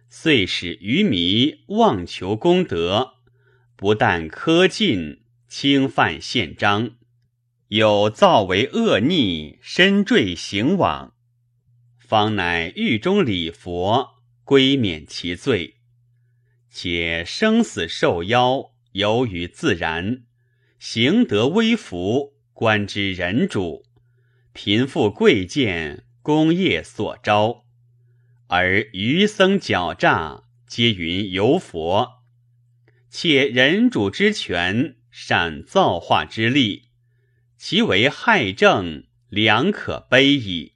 [0.08, 3.14] 遂使愚迷妄求功德，
[3.76, 6.96] 不但苛尽，轻犯宪章，
[7.70, 11.14] 有造为恶逆，身坠行往，
[12.00, 15.76] 方乃狱中礼佛，归免其罪。
[16.68, 20.24] 且生死受邀，由于自然，
[20.80, 23.85] 行得微服，观之人主。
[24.52, 27.66] 贫富贵贱，功业所招，
[28.48, 32.24] 而余僧狡诈，皆云由佛。
[33.09, 36.89] 且人主之权，善造化之力，
[37.62, 40.72] 其为害政，良可悲矣。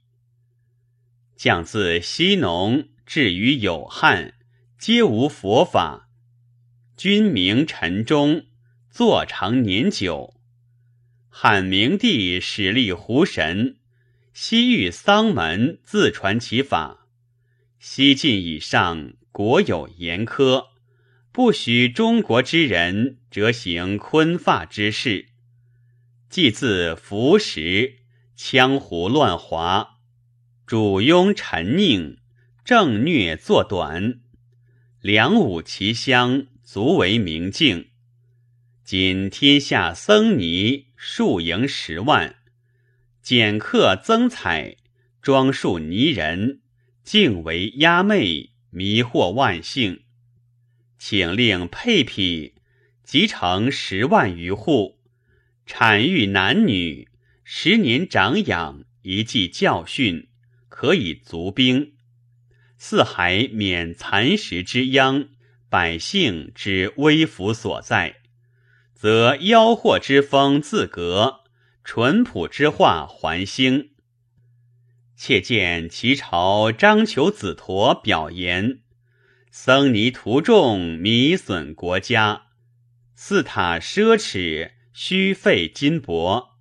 [1.35, 4.35] 将自西农至于有汉，
[4.77, 6.11] 皆无佛法。
[6.95, 8.45] 君明臣忠，
[8.91, 10.35] 坐长年久。
[11.27, 13.77] 汉明帝始立胡神，
[14.31, 17.07] 西域丧门自传其法。
[17.79, 20.67] 西晋以上，国有严苛，
[21.31, 25.29] 不许中国之人折行昆发之事。
[26.35, 27.99] 既自服食，
[28.37, 29.99] 羌胡乱华，
[30.65, 32.17] 主庸沉佞，
[32.65, 34.19] 正虐作短，
[34.99, 37.87] 梁武其乡，足为明镜。
[38.83, 40.87] 今天下僧尼。
[40.97, 42.35] 数营十万，
[43.21, 44.75] 简客增彩，
[45.21, 46.59] 装束泥人，
[47.01, 50.01] 竟为压妹，迷惑万姓。
[50.99, 52.55] 请令配匹
[53.05, 54.94] 集成十万余户，
[55.65, 57.07] 产育男女，
[57.43, 60.27] 十年长养，一季教训，
[60.69, 61.93] 可以足兵。
[62.77, 65.29] 四海免蚕食之殃，
[65.67, 68.17] 百姓之危服所在。
[68.93, 71.41] 则妖惑之风自革，
[71.83, 73.89] 淳朴之化还兴。
[75.17, 78.81] 且见齐朝张求子陀表言：
[79.49, 82.49] 僧尼徒众，弥损国家；
[83.15, 86.51] 寺塔奢侈，虚费金帛。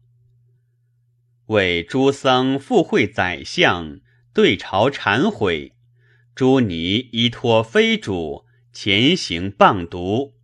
[1.47, 4.01] 为诸僧附会宰相，
[4.33, 5.75] 对朝忏悔；
[6.35, 10.35] 诸尼依托非主，前行谤毒。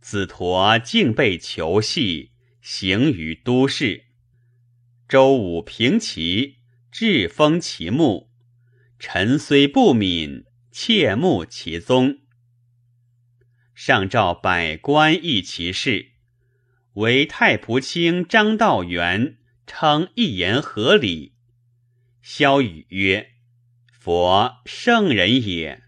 [0.00, 2.30] 子陀竟被囚系，
[2.62, 4.06] 行于都市。
[5.06, 6.56] 周武平齐，
[6.90, 8.30] 至封其墓。
[8.98, 12.20] 臣虽不敏，切慕其宗。
[13.74, 16.15] 上诏百官议其事。
[16.96, 19.36] 为太仆卿张道元
[19.66, 21.34] 称一言合理。
[22.22, 23.32] 萧雨曰
[23.92, 25.82] ：“佛圣人也，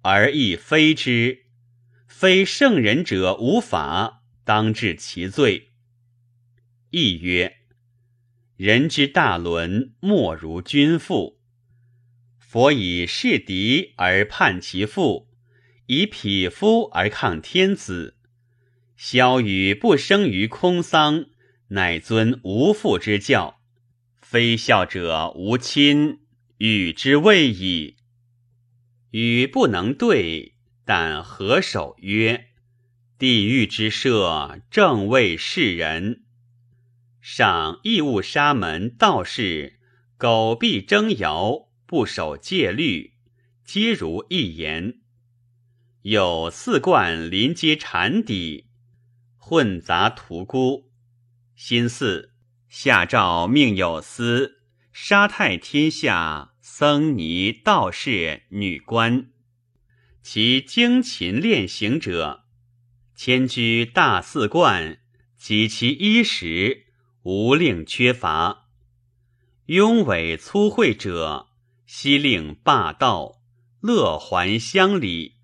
[0.00, 1.44] 而亦非之。
[2.06, 5.72] 非圣人者无法，当治其罪。”
[6.90, 7.58] 亦曰
[8.56, 11.38] ：“人之大伦，莫如君父。
[12.38, 15.28] 佛以弑敌而叛其父，
[15.86, 18.17] 以匹夫而抗天子。
[19.00, 21.26] 萧雨不生于空桑，
[21.68, 23.60] 乃尊无父之教。
[24.20, 26.18] 非孝者无亲，
[26.56, 27.94] 与之谓矣。
[29.12, 32.48] 与不能对，但合手曰
[33.16, 36.24] ：‘地狱之设，正为世人。’”
[37.22, 39.78] 上义务沙门道士
[40.16, 43.12] 狗必争摇，不守戒律，
[43.64, 44.98] 皆如一言。
[46.02, 48.64] 有四冠临街禅底，
[49.48, 50.90] 混杂屠菇。
[51.56, 52.34] 新四
[52.68, 54.58] 下诏命有司
[54.92, 59.30] 杀太天下僧尼道士女官，
[60.22, 62.44] 其精勤练行者，
[63.14, 64.98] 迁居大寺观，
[65.38, 66.84] 及其衣食。
[67.22, 68.68] 无令缺乏，
[69.66, 71.48] 庸伪粗秽者，
[71.86, 73.40] 悉令霸道，
[73.80, 75.36] 乐还乡里。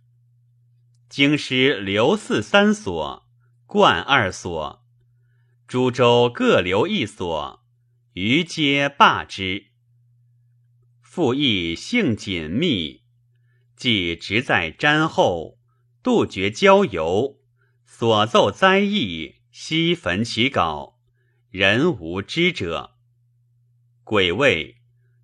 [1.09, 3.24] 京师留寺三所，
[3.75, 4.87] 冠二所，
[5.67, 7.65] 诸州各留一所，
[8.13, 9.73] 余皆罢之。
[11.01, 13.03] 复议性紧密，
[13.75, 15.59] 既直在瞻后，
[16.05, 17.41] 杜绝交游，
[17.85, 21.01] 所奏灾异，悉焚其稿。
[21.51, 22.95] 人无知者。
[24.05, 24.77] 癸未，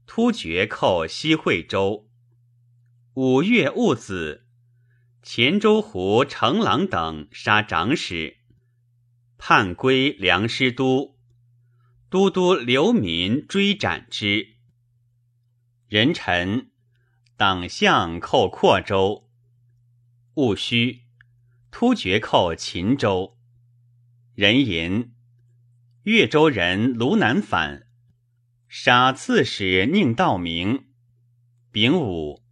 [0.09, 2.09] 突厥寇西惠州。
[3.14, 4.44] 五月戊子，
[5.22, 8.38] 前州胡成郎等杀长史，
[9.43, 11.16] 叛归梁师都。
[12.11, 14.57] 都督刘民追斩之。
[15.88, 16.70] 人臣，
[17.38, 19.30] 党项寇阔州。
[20.34, 21.05] 戊戌，
[21.70, 23.38] 突厥寇秦州。
[24.34, 25.14] 人寅。
[26.03, 27.86] 越州人卢南反，
[28.68, 30.84] 杀刺史宁道明。
[31.72, 32.43] 丙午，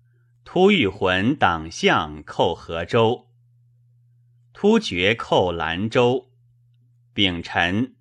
[0.42, 3.28] 突遇魂党项寇河州。
[4.54, 6.27] 突厥寇兰州。
[7.18, 7.96] 丙辰，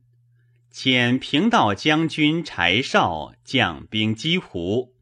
[0.71, 4.93] 遣平道将军柴绍将兵击胡。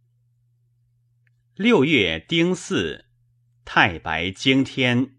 [1.53, 3.03] 六月丁巳，
[3.65, 5.17] 太白惊天。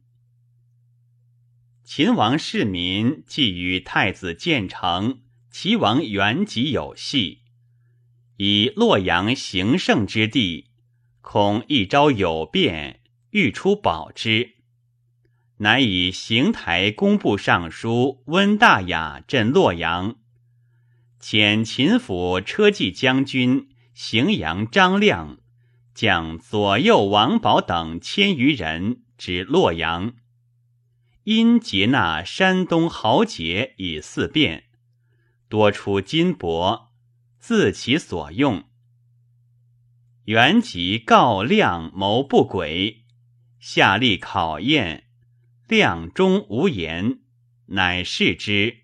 [1.85, 5.21] 秦王世民既与太子建成、
[5.51, 7.43] 齐王元吉有隙，
[8.39, 10.71] 以洛阳行胜之地，
[11.21, 14.56] 恐一朝有变，欲出保之，
[15.59, 20.17] 乃以邢台工部尚书温大雅镇洛阳，
[21.19, 25.39] 遣秦府车骑将军荥阳张亮
[25.95, 30.15] 将左右王保等千余人至洛阳。
[31.25, 34.65] 因劫纳山东豪杰以四变，
[35.49, 36.89] 多出金帛，
[37.39, 38.65] 自其所用。
[40.27, 43.05] 原即告亮谋不轨，
[43.59, 45.06] 下令考验，
[45.69, 47.21] 亮中无言，
[47.67, 48.79] 乃释之，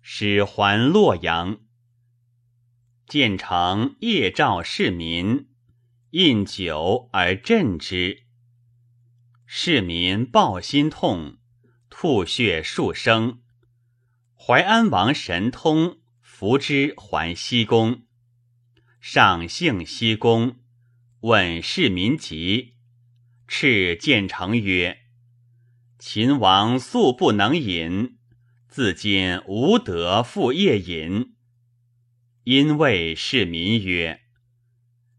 [0.00, 1.60] 使还洛阳。
[3.06, 5.48] 建成夜召市民，
[6.10, 8.24] 饮酒而振之，
[9.46, 11.38] 市民抱心痛。
[11.90, 13.40] 吐血数升，
[14.36, 18.02] 淮安王神通扶之还西宫，
[19.00, 20.60] 上幸西宫，
[21.22, 22.74] 问市民疾，
[23.48, 25.06] 敕建成曰
[25.98, 28.16] ：“秦王素不能饮，
[28.68, 31.34] 自今无得复夜饮。”
[32.44, 34.20] 因谓市民曰：“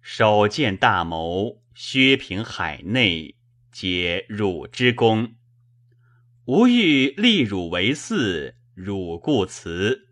[0.02, 3.36] 首见大谋，削平海内，
[3.72, 5.36] 皆汝之功。”
[6.48, 10.08] 吾欲立汝为嗣，汝故辞。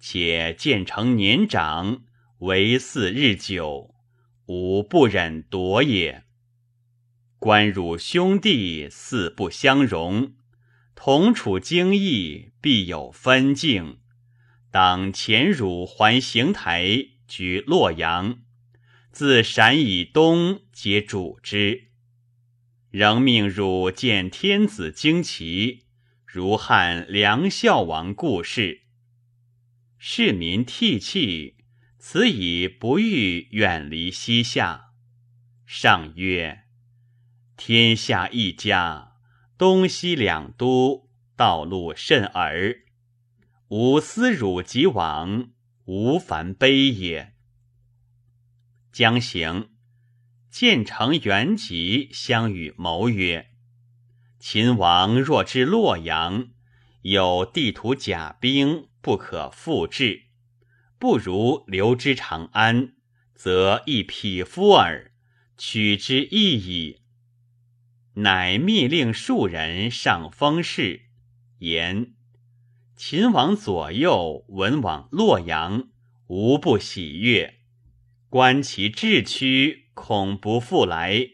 [0.00, 2.04] 且建成年长，
[2.38, 3.94] 为嗣日久，
[4.46, 6.24] 吾不忍夺也。
[7.40, 10.34] 观汝兄弟四不相容，
[10.94, 14.00] 同处京邑，必有分境。
[14.70, 18.40] 当遣汝还邢台，居洛阳，
[19.10, 21.84] 自陕以东，皆主之。
[22.90, 25.86] 仍命汝见天子旌旗，
[26.26, 28.82] 如汉梁孝王故事。
[29.96, 31.56] 市民涕泣，
[31.98, 34.90] 此以不欲远离西夏。
[35.64, 36.59] 上曰：
[37.62, 39.12] 天下一家，
[39.58, 42.74] 东西两都，道路甚尔。
[43.68, 45.50] 吾思汝即往，
[45.84, 47.34] 无烦悲也。
[48.90, 49.68] 将行，
[50.50, 53.50] 建成元吉相与谋曰
[54.40, 56.48] ：“秦王若知洛阳
[57.02, 60.22] 有地图甲兵，不可复制，
[60.98, 62.94] 不如留之长安，
[63.34, 65.12] 则一匹夫耳，
[65.58, 66.99] 取之易矣。”
[68.14, 71.02] 乃密令数人上封事，
[71.58, 72.14] 言
[72.96, 75.88] 秦王左右闻往洛阳，
[76.26, 77.60] 无不喜悦。
[78.28, 81.30] 观其志屈，恐不复来。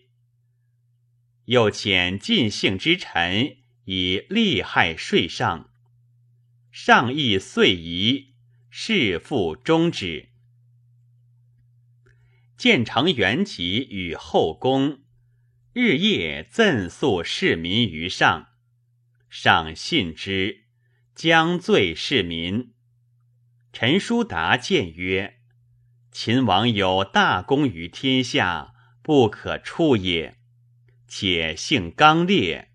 [1.46, 5.70] 又遣晋姓之臣以利害税上，
[6.70, 8.34] 上意遂移，
[8.68, 10.28] 事复终止。
[12.56, 15.05] 建成元吉与后宫。
[15.78, 18.46] 日夜赠诉市民于上，
[19.28, 20.62] 上信之，
[21.14, 22.72] 将罪市民。
[23.74, 25.36] 陈叔达谏曰
[26.10, 28.72] ：“秦王有大功于天下，
[29.02, 30.38] 不可触也。
[31.06, 32.70] 且性刚烈，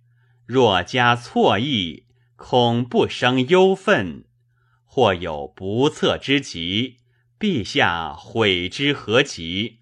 [0.46, 4.26] 若加错意，恐不生忧愤，
[4.86, 6.98] 或有不测之急，
[7.40, 9.80] 陛下悔之何及？”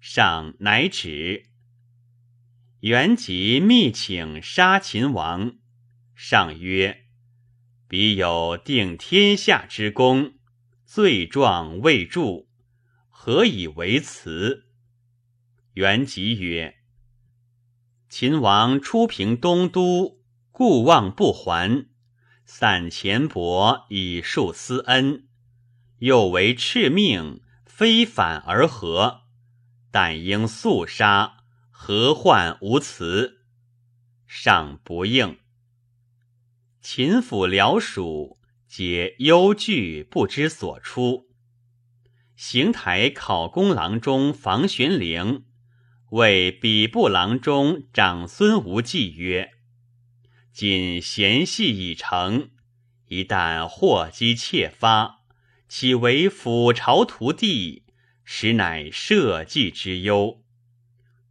[0.00, 1.49] 上乃止。
[2.80, 5.56] 元吉密请杀秦王，
[6.14, 7.08] 上曰
[7.86, 10.32] ：“彼有定天下之功，
[10.86, 12.46] 罪状未著，
[13.10, 14.64] 何以为辞？”
[15.76, 16.76] 元吉曰
[18.08, 21.86] ：“秦王初平东都，故望不还，
[22.46, 25.28] 散钱帛以树私恩，
[25.98, 29.24] 又为敕命，非反而合，
[29.90, 31.36] 但应速杀。”
[31.82, 33.40] 何患无辞？
[34.26, 35.38] 上不应。
[36.82, 41.30] 秦府僚属皆忧惧，不知所出。
[42.36, 45.46] 邢台考功郎中房玄龄
[46.10, 49.52] 谓比部郎中长孙无忌曰
[50.52, 52.50] ：“今嫌隙已成，
[53.06, 55.22] 一旦祸机窃发，
[55.66, 57.84] 岂为府朝徒弟，
[58.22, 60.44] 实乃社稷之忧。”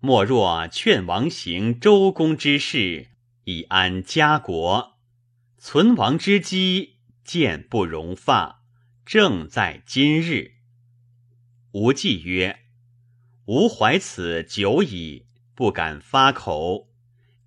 [0.02, 3.08] 莫若劝王行周公之事，
[3.44, 4.98] 以安家国。
[5.58, 6.96] 存亡之机，
[7.26, 8.64] 见不容发，
[9.06, 10.54] 正在今日。
[11.74, 12.62] 无忌曰
[13.48, 16.88] ：“吾怀此久矣，不敢发口。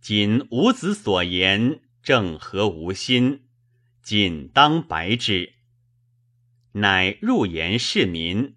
[0.03, 3.45] 今吾子所言，正合吾心，
[4.03, 5.55] 谨当白之。”
[6.73, 8.57] 乃入言市民，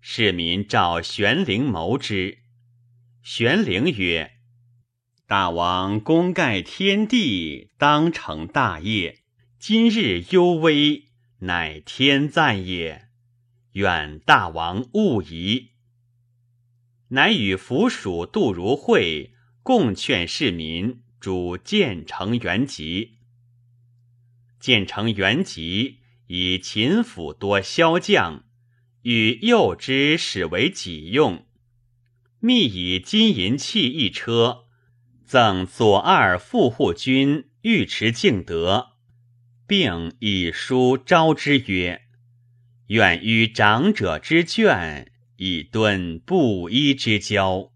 [0.00, 2.38] 市民召玄灵谋之。
[3.24, 4.32] 玄灵曰
[5.26, 9.22] ：“大王功盖天地，当成大业。
[9.58, 11.06] 今日忧危，
[11.38, 13.08] 乃天赞也。
[13.72, 15.70] 愿大王勿疑。”
[17.08, 23.20] 乃与府属杜如晦共劝市民主建成元吉。
[24.60, 28.44] 建成元吉以秦府多骁将，
[29.00, 31.43] 与诱之使为己用。
[32.44, 34.66] 密以金银器一车，
[35.24, 38.88] 赠左二副护军尉迟敬德，
[39.66, 42.02] 并以书招之曰
[42.88, 45.06] ：“愿与长者之眷，
[45.38, 47.72] 以敦布衣之交。”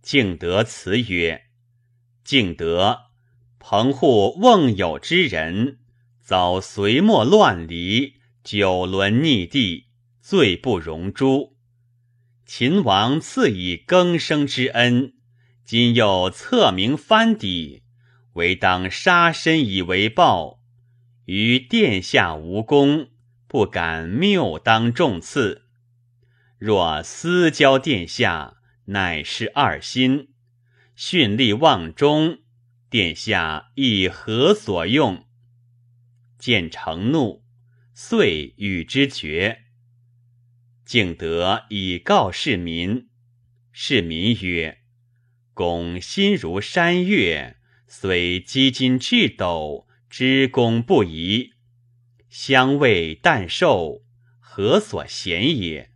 [0.00, 1.46] 敬德辞曰
[2.22, 3.06] ：“敬德，
[3.58, 5.80] 棚户瓮有之人，
[6.20, 9.86] 遭隋末乱离，九轮逆地，
[10.20, 11.56] 罪不容诛。”
[12.52, 15.12] 秦王赐以更生之恩，
[15.64, 17.84] 今又册名藩邸，
[18.32, 20.60] 唯当杀身以为报。
[21.26, 23.10] 于殿下无功，
[23.46, 25.68] 不敢谬当重赐。
[26.58, 30.30] 若私交殿下，乃是二心，
[30.96, 32.40] 训力忘忠，
[32.90, 35.24] 殿下亦何所用？
[36.36, 37.44] 见成怒，
[37.94, 39.66] 遂与之绝。
[40.90, 43.06] 敬德以告市民，
[43.70, 44.78] 市民曰
[45.54, 51.52] ：“公心如山岳，虽积金至斗，知功不疑。
[52.28, 54.02] 相位但受，
[54.40, 55.92] 何所嫌也？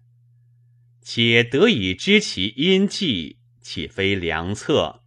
[1.03, 5.03] 且得以知其阴计，岂非良策？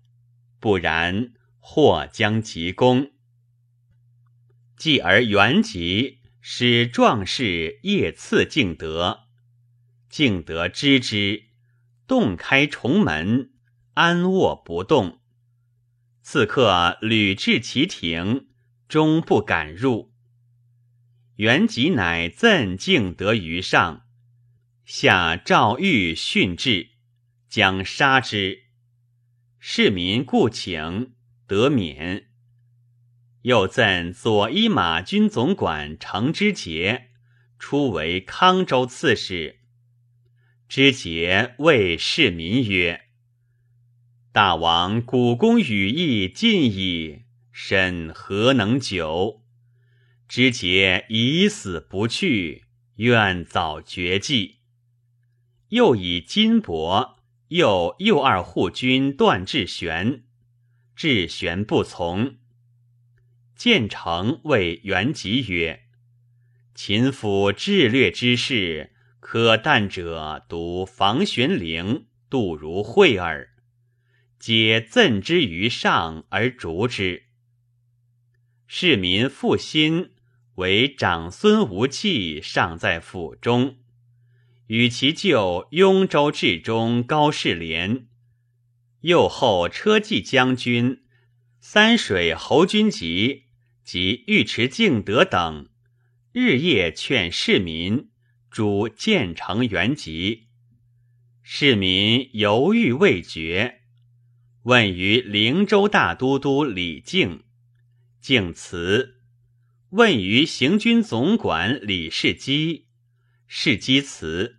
[0.60, 3.14] 不然，或将急功。
[4.76, 9.24] 继而元吉使壮士夜赐敬德。”
[10.10, 11.44] 敬德知之，
[12.08, 13.52] 洞开重门，
[13.94, 15.20] 安卧不动。
[16.22, 18.48] 刺客屡至其庭，
[18.88, 20.14] 终不敢入。
[21.36, 24.08] 元吉乃赠敬德于上，
[24.86, 26.90] 下诏谕训至，
[27.48, 28.64] 将杀之。
[29.60, 31.14] 市民故请
[31.46, 32.30] 得免。
[33.44, 37.12] 又赠左一马军总管程之节，
[37.60, 39.57] 初为康州刺史。
[40.70, 43.06] 之节谓市民曰
[44.34, 49.44] ：“大王古公羽翼尽矣，身何能久？
[50.28, 52.66] 之节已死不去，
[52.98, 54.58] 愿早绝迹。”
[55.70, 57.18] 又以金帛。
[57.50, 60.26] 又右二护军段志玄，
[60.98, 62.36] 志玄不从。
[63.56, 65.84] 建成谓元吉曰
[66.76, 68.92] ：“秦府智略之事，
[69.30, 73.50] 可惮者独房玄龄、杜如晦耳。
[74.40, 77.24] 皆赠之于上而逐之。
[78.68, 80.12] 市民复心，
[80.56, 83.76] 为长孙无忌尚在府中。”
[84.68, 88.08] 与其舅雍州治中高士廉，
[89.02, 91.04] 右后车骑将军
[91.60, 93.44] 三水侯君集
[93.84, 95.68] 及尉迟敬德等，
[96.32, 98.08] 日夜劝市民
[98.50, 100.48] 主建成元吉。
[101.42, 103.82] 市民犹豫未决，
[104.64, 107.44] 问于灵州大都督李靖，
[108.20, 109.16] 靖辞；
[109.92, 112.88] 问于行军总管李世基，
[113.48, 114.58] 世基辞。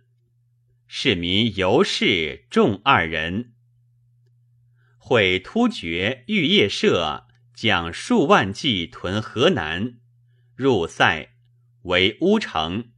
[0.87, 3.53] 市民尤氏众二人，
[4.97, 9.99] 会突厥玉叶社将数万骑屯河南，
[10.55, 11.35] 入塞
[11.83, 12.89] 为乌城。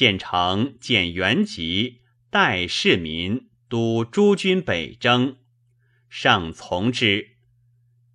[0.00, 5.36] 建成见元吉代市民督诸军北征，
[6.08, 7.32] 上从之，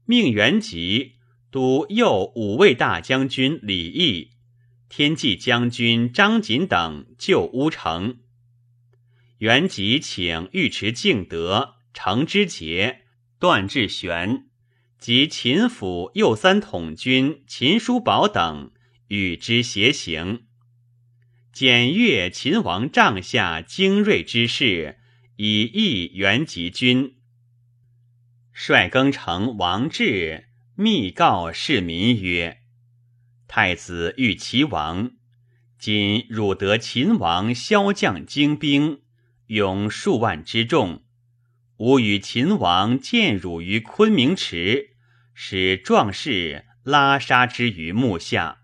[0.07, 1.17] 命元吉
[1.51, 4.31] 督右五位大将军李毅、
[4.89, 8.17] 天骑将军张锦等救乌城。
[9.37, 13.01] 元吉请尉迟敬德、程之节、
[13.37, 14.47] 段志玄
[14.97, 18.71] 及秦府右三统军秦叔宝等
[19.09, 20.47] 与之偕行，
[21.55, 24.97] 检阅秦王帐下精锐之士，
[25.37, 27.15] 以益元吉军。
[28.51, 32.57] 率更城王志密告市民曰
[33.47, 35.11] ：“太子遇齐王，
[35.79, 38.99] 今汝得秦王骁将精兵。”
[39.47, 41.03] 勇数万之众，
[41.77, 44.89] 吾与秦王见汝于昆明池，
[45.33, 48.57] 使壮士拉杀之于幕下，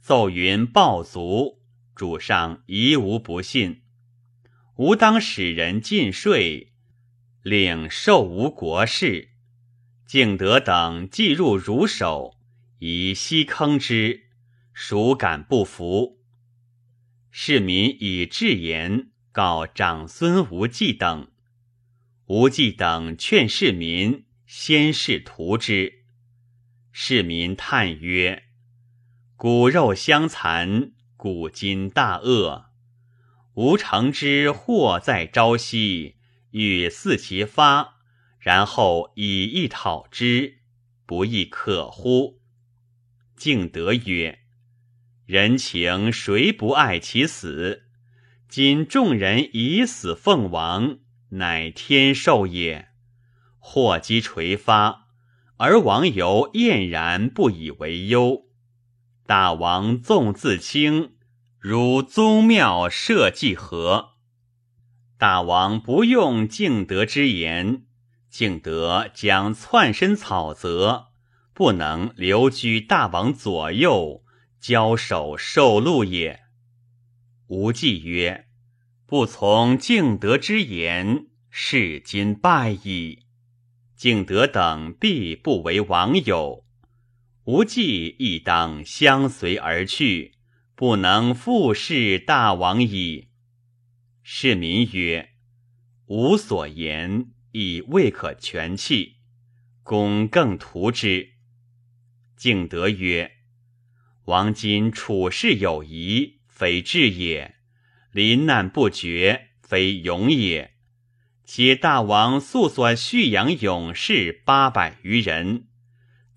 [0.00, 1.57] 奏云暴卒，
[1.98, 3.82] 主上疑无不信。
[4.76, 6.72] 吾当使人进税，
[7.42, 9.30] 领受吾国事。
[10.06, 12.36] 敬德等既入汝手，
[12.78, 14.28] 宜悉坑之，
[14.72, 16.20] 孰敢不服？
[17.32, 19.08] 市民以至言。
[19.32, 21.30] 告长孙无忌等，
[22.26, 26.04] 无忌等劝市民先试图之。
[26.90, 28.44] 市民叹曰
[29.36, 32.66] ：“骨肉相残，古今大恶。
[33.54, 36.14] 吾诚知祸在朝夕，
[36.52, 37.96] 欲伺其发，
[38.38, 40.58] 然后以一讨之，
[41.04, 42.40] 不亦可乎？”
[43.36, 44.38] 敬德曰
[45.26, 47.82] ：“人情谁不爱其死？”
[48.48, 51.00] 今众人以死奉王，
[51.30, 52.90] 乃天授也。
[53.58, 55.08] 祸机垂发，
[55.56, 58.47] 而王犹晏然不以为忧。
[59.28, 61.12] 大王纵自轻，
[61.58, 64.12] 如宗庙社稷何？
[65.18, 67.82] 大王不用敬德之言，
[68.30, 71.08] 敬德将窜身草泽，
[71.52, 74.22] 不能留居大王左右，
[74.58, 76.40] 交手受禄也。
[77.48, 78.46] 无忌曰
[79.04, 83.26] ：“不从敬德之言，是今败矣。
[83.94, 86.64] 敬德等必不为王友，
[87.48, 90.34] 无忌亦当相随而去，
[90.74, 93.30] 不能复视大王矣。”
[94.22, 95.30] 市民曰
[96.08, 99.16] ：“吾所言已未可全弃，
[99.82, 101.30] 公更图之。”
[102.36, 103.32] 敬德曰
[104.28, 107.54] ：“王今处事有疑。”非智也，
[108.10, 110.74] 临难不绝，非勇也。
[111.44, 115.67] 且大王素所蓄养勇士八百余人，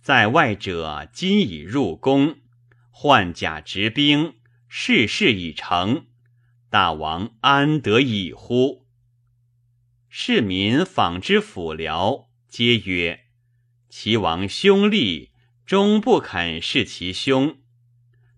[0.01, 2.37] 在外者今已入宫，
[2.89, 4.33] 换甲执兵，
[4.67, 6.07] 事事已成，
[6.71, 8.87] 大王安得已乎？
[10.09, 13.25] 市民访之府僚，皆曰：
[13.89, 15.33] 齐王兄弟
[15.67, 17.59] 终不肯弑其兄。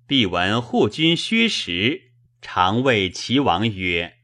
[0.05, 2.11] 必闻护军薛时，
[2.41, 4.18] 常谓齐王曰：“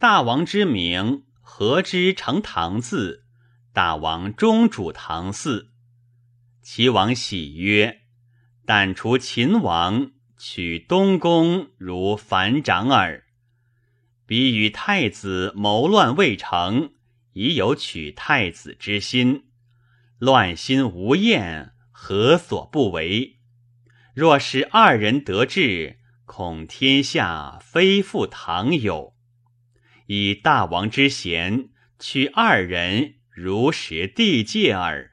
[0.00, 3.24] 大王之名，何之成唐字？
[3.72, 5.68] 大王终主唐嗣。”
[6.70, 8.02] 齐王喜曰
[8.66, 13.24] ：“但除秦王，取东宫，如反掌耳。
[14.26, 16.92] 彼与太子谋乱未成，
[17.32, 19.44] 已有取太子之心。
[20.18, 23.38] 乱心无厌，何所不为？”
[24.14, 29.14] 若是二人得志，恐天下非复唐有。
[30.06, 35.12] 以大王之贤，取二人如实地界耳。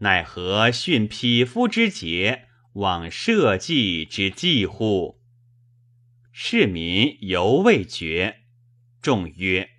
[0.00, 5.20] 奈何训匹夫之节，忘社稷之计乎？
[6.30, 8.44] 市民犹未决。
[9.02, 9.70] 众曰：“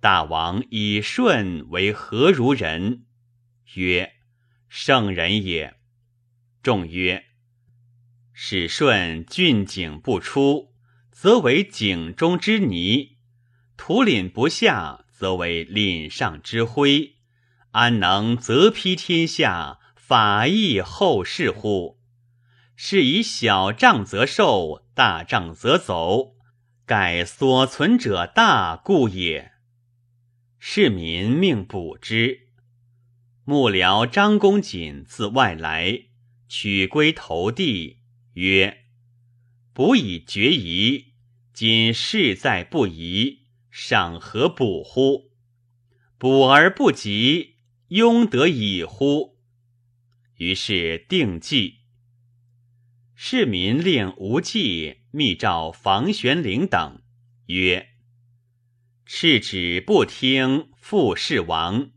[0.00, 3.06] 大王以舜为何如人？”
[3.74, 4.14] 曰
[4.68, 5.76] ：“圣人也。”
[6.60, 7.26] 众曰：
[8.32, 10.74] 使舜峻井不出，
[11.12, 13.18] 则为井中之泥；
[13.76, 17.19] 土廪不下，则为廪上之灰。
[17.72, 22.00] 安能则披天下，法益后世乎？
[22.74, 26.34] 是以小仗则受，大仗则走，
[26.84, 29.52] 盖所存者大故也。
[30.58, 32.48] 市民命补之。
[33.44, 36.06] 幕僚张公瑾自外来，
[36.48, 37.98] 取归投地。
[38.34, 38.84] 曰
[39.72, 41.12] ：“补以决疑，
[41.52, 45.30] 今事在不疑，尚何补乎？
[46.16, 47.49] 补而不及，
[47.90, 49.38] 庸得已乎？”
[50.38, 51.80] 于是定计。
[53.14, 57.02] 市民令无忌密召房玄龄等，
[57.46, 57.90] 曰
[59.06, 61.90] ：“敕旨不听，复是亡。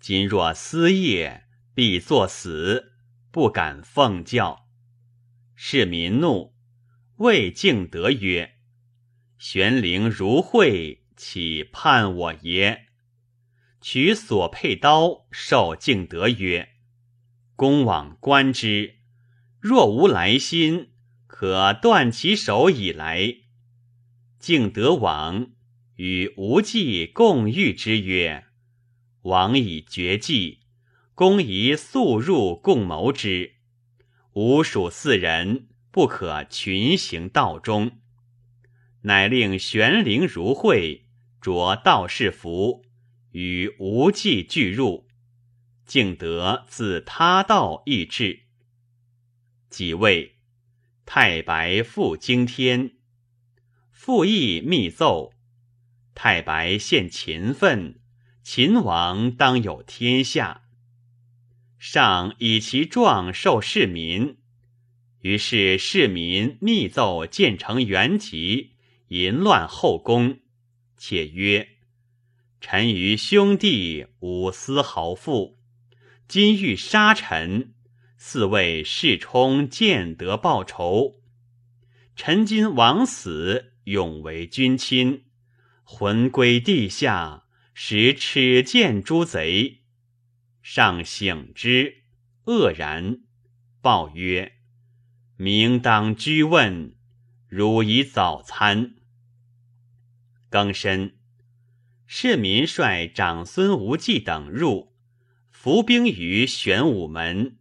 [0.00, 2.94] 今若私业，必作死，
[3.30, 4.66] 不敢奉教。”
[5.54, 6.54] 市民怒，
[7.18, 8.56] 谓敬德曰
[9.38, 12.86] ：“玄灵如会，岂叛我耶？”
[13.80, 16.70] 取所佩刀，授敬德曰
[17.54, 18.96] ：“公往观之，
[19.60, 20.90] 若无来心，
[21.26, 23.36] 可断其手以来。”
[24.38, 25.50] 敬德往，
[25.96, 28.46] 与无忌共谕之曰
[29.22, 30.60] ：“王以绝计，
[31.14, 33.54] 公宜速入共谋之。”
[34.34, 37.98] 吾属四人，不可群行道中。
[39.02, 41.06] 乃令玄灵如会，
[41.40, 42.84] 着道士服，
[43.32, 45.06] 与无忌俱入。
[45.84, 48.40] 敬德自他道易至。
[49.70, 50.36] 即位，
[51.06, 52.92] 太白复惊天，
[53.90, 55.32] 复议密奏：
[56.14, 58.00] 太白献秦分，
[58.42, 60.64] 秦王当有天下。
[61.78, 64.38] 上以其状授市民，
[65.20, 68.72] 于是市民密奏建成元吉，
[69.08, 70.40] 淫乱后宫，
[70.96, 71.76] 且曰
[72.60, 75.58] ：“臣于兄弟无丝毫负，
[76.26, 77.72] 今欲杀臣，
[78.16, 81.22] 似为世冲见得报仇。
[82.16, 85.24] 臣今枉死，永为君亲，
[85.84, 87.44] 魂归地下，
[87.74, 89.82] 使耻见诸贼。”
[90.60, 92.02] 上醒之，
[92.44, 93.20] 愕然，
[93.80, 94.54] 报曰
[95.38, 96.96] ：“明当居问，
[97.46, 98.96] 汝以早餐。”
[100.50, 101.17] 庚申，
[102.10, 104.94] 市民率长孙无忌等入，
[105.50, 107.58] 伏兵于玄武门。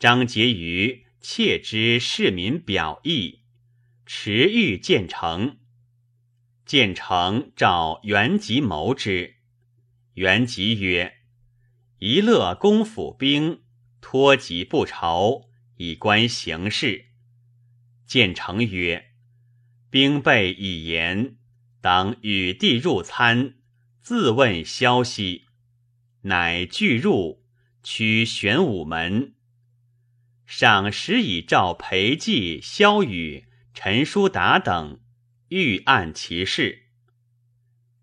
[0.00, 3.42] 张婕妤窃知市民表意，
[4.04, 5.58] 持欲建成。
[6.66, 9.36] 建成召元吉谋之，
[10.14, 11.18] 元吉曰。
[12.00, 13.62] 一乐公府兵
[14.00, 15.42] 托疾不朝，
[15.76, 17.06] 以观形势。
[18.06, 19.12] 建成曰
[19.88, 21.36] ：“兵备已严，
[21.82, 23.56] 当与帝入参，
[24.00, 25.44] 自问消息。”
[26.24, 27.44] 乃俱入，
[27.82, 29.34] 取玄武门。
[30.46, 35.00] 赏时以召裴寂、萧雨、陈叔达等，
[35.48, 36.84] 欲按其事。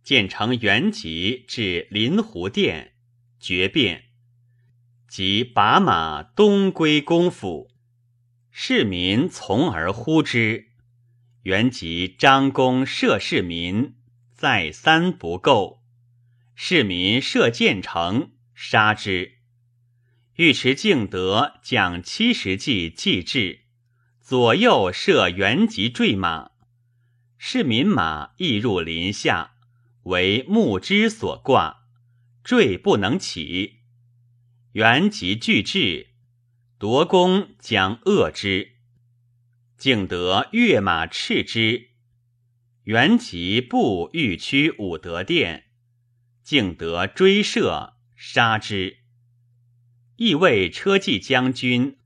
[0.04, 2.94] 建成原籍至临湖殿。
[3.40, 4.10] 决变，
[5.08, 7.72] 即把马东归公府，
[8.52, 10.69] 市民从而呼之。
[11.44, 13.96] 原即张公射市民，
[14.34, 15.82] 再三不够，
[16.54, 19.38] 市民射建成，杀之。
[20.36, 23.62] 尉迟敬德将七十骑继至，
[24.22, 26.52] 左右射原籍坠马，
[27.38, 29.54] 市民马亦入林下，
[30.04, 31.78] 为木枝所挂。
[32.42, 33.80] 坠不能起，
[34.72, 36.08] 原即拒至，
[36.78, 38.79] 夺弓将扼之。
[39.80, 41.92] 敬德跃马叱之，
[42.84, 45.68] 元吉步欲驱武德殿，
[46.44, 48.98] 敬德追射，杀之。
[50.18, 51.98] 亦谓车骑将军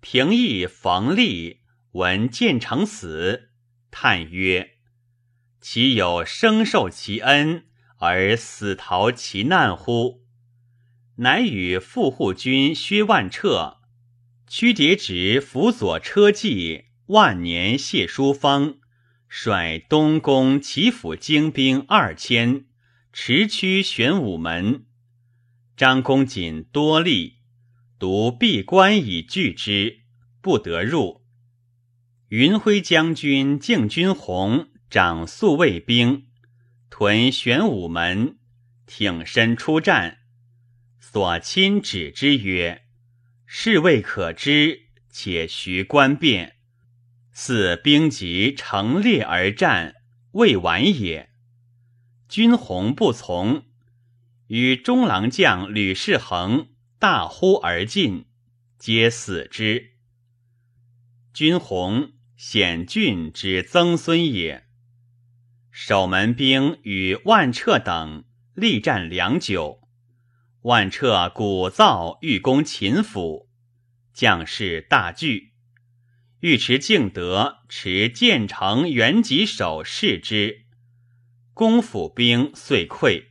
[0.00, 1.60] 平邑冯立
[1.92, 3.50] 闻建成死，
[3.90, 4.76] 叹曰
[5.60, 7.66] ：“岂有生受其恩
[7.98, 10.24] 而死逃其难乎？”
[11.16, 13.82] 乃与副护军薛万彻、
[14.46, 16.86] 屈叠直辅佐车骑。
[17.08, 18.80] 万年谢淑芳
[19.28, 22.66] 率东宫齐府精兵二千，
[23.14, 24.84] 持驱玄武门。
[25.74, 27.38] 张公瑾多力，
[27.98, 30.00] 独闭关以拒之，
[30.42, 31.22] 不得入。
[32.28, 36.26] 云辉将军敬军弘掌宿卫兵，
[36.90, 38.36] 屯玄武门，
[38.86, 40.18] 挺身出战。
[41.00, 42.82] 所亲指之曰
[43.46, 46.56] ：“事未可知，且徐观变。”
[47.40, 49.94] 似兵集成列而战，
[50.32, 51.30] 未完也。
[52.28, 53.62] 军鸿不从，
[54.48, 58.26] 与中郎将吕世恒大呼而进，
[58.76, 59.92] 皆死之。
[61.32, 64.66] 军鸿显郡之曾孙也。
[65.70, 68.24] 守门兵与万彻等
[68.54, 69.88] 力战良久，
[70.62, 73.48] 万彻鼓噪欲攻秦府，
[74.12, 75.47] 将士大惧。
[76.40, 80.66] 尉迟敬德持建成元吉守视之，
[81.52, 83.24] 公府兵遂溃。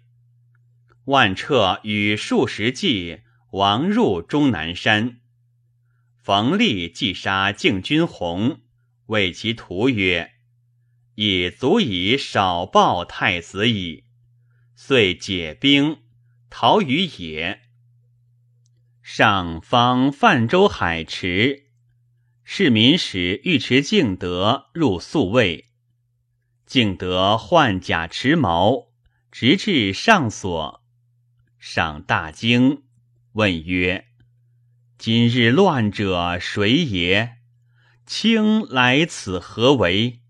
[1.06, 5.22] 万彻与数十骑亡入终南山。
[6.18, 8.60] 冯立既杀敬军弘，
[9.06, 10.34] 谓其徒曰
[11.16, 14.04] ：“已足以少报太子矣。”
[14.76, 16.00] 遂解兵，
[16.50, 17.62] 逃于野。
[19.02, 21.67] 上方泛舟海池。
[22.50, 25.66] 市民使尉迟敬德入宿卫，
[26.66, 28.88] 敬德换甲持矛，
[29.30, 30.82] 直至上所。
[31.60, 32.84] 上大惊，
[33.34, 34.06] 问曰
[34.98, 37.40] ：“今日乱者谁也？
[38.06, 40.22] 卿来此何为？”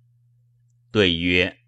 [0.92, 1.60] 对曰：“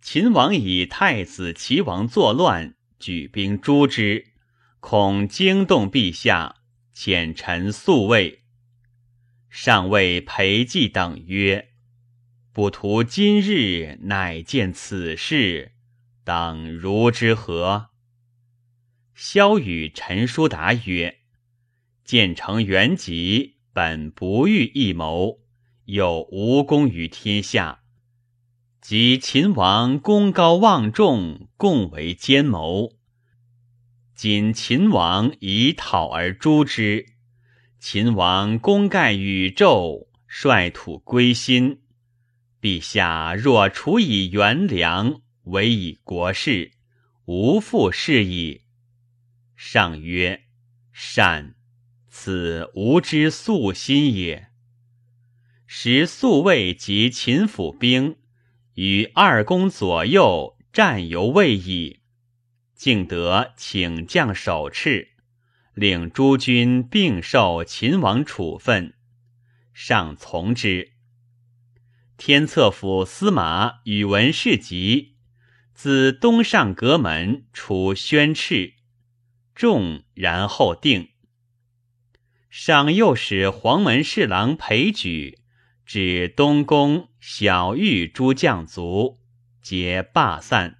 [0.00, 4.28] 秦王以太子齐王作乱，举兵诛之，
[4.80, 6.56] 恐惊动陛下，
[6.96, 8.38] 遣臣宿卫。”
[9.54, 11.68] 上谓裴寂等曰
[12.54, 15.72] ：“不图今日乃见此事，
[16.24, 17.90] 当如之何？”
[19.14, 21.18] 萧与陈叔达曰
[22.02, 25.40] ：“建成元吉本不欲一谋，
[25.84, 27.82] 又无功于天下，
[28.80, 32.94] 及秦王功高望重，共为奸谋。
[34.14, 37.11] 今秦王以讨而诛之。”
[37.84, 41.80] 秦王功盖宇宙，率土归心。
[42.60, 46.74] 陛下若处以元良，委以国事，
[47.24, 48.62] 无复事矣。
[49.56, 50.44] 上曰
[50.94, 51.56] ：“善，
[52.08, 54.46] 此吾之素心也。”
[55.66, 58.16] 时宿卫及秦府兵
[58.74, 61.98] 于二宫左右战犹未已，
[62.76, 65.08] 敬德请将守敕。
[65.74, 68.94] 令诸军并受秦王处分，
[69.72, 70.92] 上从之。
[72.18, 75.16] 天策府司马宇文士集
[75.72, 78.74] 自东上阁门出宣敕，
[79.54, 81.08] 众然后定。
[82.50, 85.38] 上又使黄门侍郎裴举
[85.86, 89.20] 指东宫小玉诸将卒，
[89.62, 90.78] 皆罢散。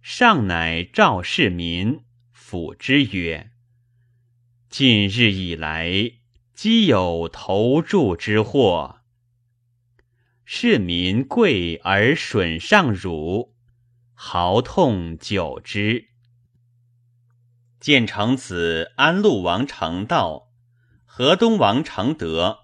[0.00, 2.00] 上乃召市民，
[2.34, 3.50] 抚之曰。
[4.70, 6.12] 近日以来，
[6.52, 9.00] 积有投注之祸，
[10.44, 13.54] 市民贵而损上辱，
[14.12, 16.08] 豪痛久之。
[17.80, 20.50] 建成子安陆王成道，
[21.06, 22.58] 河东王成德，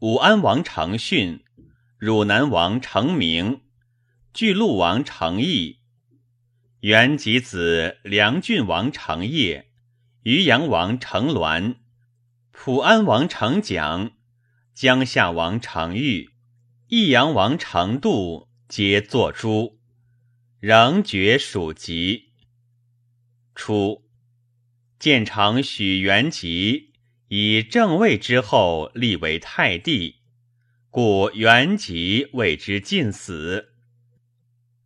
[0.00, 1.44] 武安王成训，
[1.96, 3.60] 汝南王成明，
[4.34, 5.78] 巨鹿王成义，
[6.80, 9.70] 元吉子梁郡王成业。
[10.26, 11.76] 渔阳王成鸾，
[12.50, 14.10] 普安王成蒋，
[14.74, 16.30] 江夏王成玉，
[16.88, 19.78] 益阳王成度，皆作诸，
[20.58, 22.32] 仍觉属籍。
[23.54, 24.02] 初，
[24.98, 26.90] 建长许元吉
[27.28, 30.16] 以正位之后立为太帝，
[30.90, 33.68] 故元吉谓之尽死。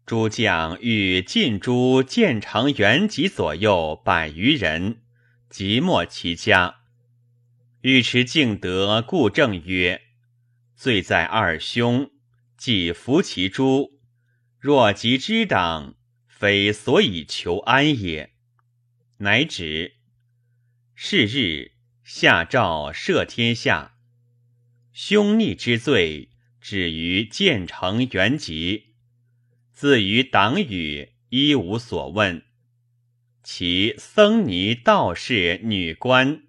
[0.04, 5.00] 诸将欲尽诛建长元吉左右百余人。
[5.50, 6.82] 即没其家，
[7.80, 10.00] 尉迟敬德故正曰
[10.76, 12.08] ：“罪在二兄，
[12.56, 13.98] 既服其诛，
[14.60, 15.96] 若及之党，
[16.28, 18.32] 非所以求安也。
[19.18, 19.96] 乃止。
[20.94, 21.72] 是日，
[22.04, 23.96] 下诏赦天下。
[24.92, 26.30] 兄逆之罪，
[26.60, 28.94] 止于建成元吉。
[29.72, 32.44] 自于党羽，一无所问。
[33.42, 36.42] 其僧尼道士女官，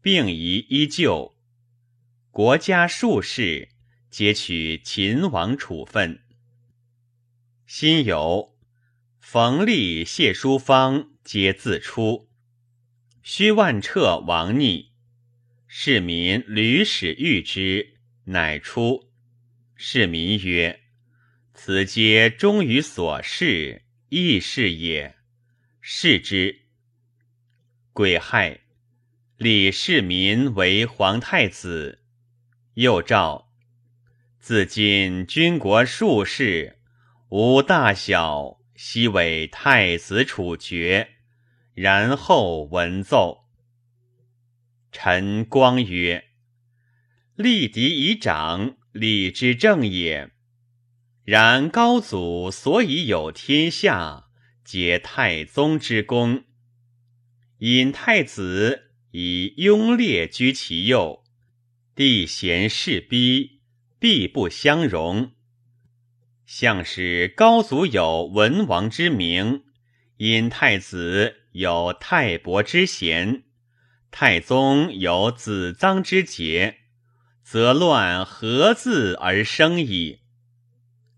[0.00, 1.36] 病仪依旧。
[2.30, 3.70] 国家术士
[4.08, 6.20] 皆取秦王处分。
[7.66, 8.52] 辛酉，
[9.20, 12.28] 冯立、谢淑芳皆自出。
[13.22, 14.92] 薛万彻亡逆，
[15.66, 19.10] 市民屡使遇之，乃出。
[19.74, 20.80] 市民曰
[21.52, 25.16] ：“此皆忠于所事，义事也。”
[25.90, 26.66] 视之。
[27.94, 28.60] 癸亥，
[29.38, 32.02] 李世民为皇太子。
[32.74, 33.48] 又诏：
[34.38, 36.78] 自今军国术士
[37.30, 41.08] 无大小，悉为太子处决。
[41.72, 43.46] 然后闻奏。
[44.92, 46.26] 陈光曰
[47.34, 50.32] ：“立敌以长，礼之正也。
[51.24, 54.27] 然高祖所以有天下，
[54.70, 56.44] 皆太宗之功。
[57.60, 61.24] 引太子以雍烈居其右。”
[61.96, 63.62] 帝贤士逼，
[63.98, 65.32] 必不相容。
[66.44, 69.64] 向使高祖有文王之名，
[70.18, 73.44] 因太子有太伯之贤，
[74.10, 76.80] 太宗有子臧之节，
[77.42, 80.20] 则乱何自而生矣？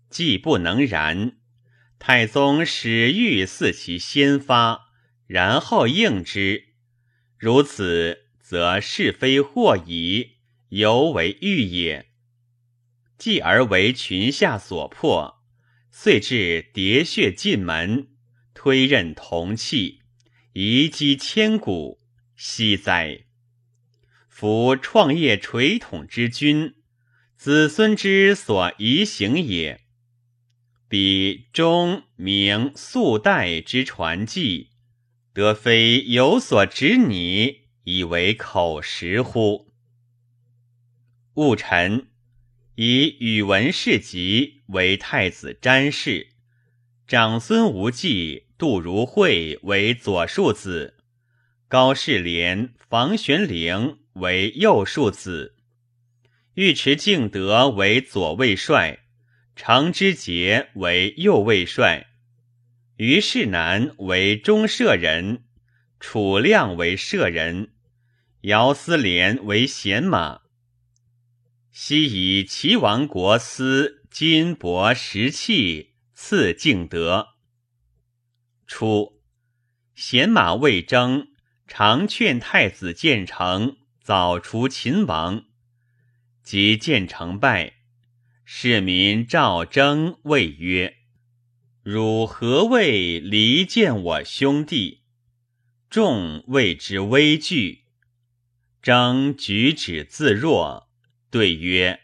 [0.09, 1.33] 既不能然，
[2.03, 4.87] 太宗始欲似其先发，
[5.27, 6.69] 然后应之。
[7.37, 10.37] 如此，则是非或矣。
[10.69, 12.07] 犹为欲也，
[13.19, 15.43] 继而为群下所迫，
[15.91, 18.07] 遂至喋血进门，
[18.55, 19.99] 推任铜器，
[20.53, 21.99] 遗迹千古，
[22.35, 23.25] 惜哉！
[24.27, 26.73] 夫创业垂统之君，
[27.37, 29.80] 子孙之所宜行也。
[30.91, 34.71] 彼中明素代之传记，
[35.31, 39.71] 得非有所指拟，以为口实乎？
[41.35, 42.07] 戊辰，
[42.75, 46.27] 以宇文士集为太子詹事，
[47.07, 50.97] 长孙无忌、杜如晦为左庶子，
[51.69, 55.55] 高士廉、房玄龄为右庶子，
[56.55, 59.05] 尉迟敬德为左卫帅，
[59.55, 62.07] 常之节为右卫帅，
[62.97, 65.43] 于世南为中舍人，
[65.99, 67.73] 楚亮为舍人，
[68.41, 70.41] 姚思廉为贤马。
[71.71, 77.29] 昔以齐王国司金帛石器赐敬德。
[78.67, 79.21] 初，
[79.95, 81.27] 贤马魏征
[81.67, 85.45] 常劝太子建成早除秦王，
[86.43, 87.80] 及建成败，
[88.53, 90.97] 市民召征谓曰
[91.83, 95.03] ：“汝何谓离间我兄弟？”
[95.89, 97.85] 众谓之危惧。
[98.81, 100.89] 征举止自若。
[101.31, 102.01] 对曰：“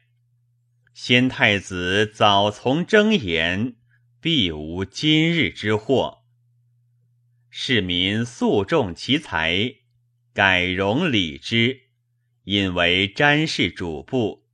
[0.96, 3.76] 先太子早从征言，
[4.22, 6.20] 必无今日之祸。
[7.50, 9.76] 市民素重其才，
[10.34, 11.82] 改容礼之，
[12.46, 14.47] 引为詹事主簿。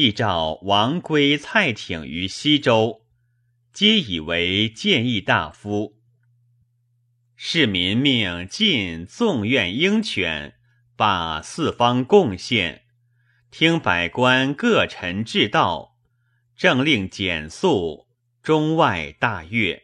[0.00, 3.04] 亦召王圭、蔡挺于西周，
[3.72, 5.96] 皆以为谏议大夫。
[7.34, 10.54] 市民命进纵院鹰犬，
[10.94, 12.84] 罢四方贡献。”
[13.50, 15.96] 听百官各陈治道，
[16.54, 18.06] 政令简肃，
[18.40, 19.82] 中外大悦。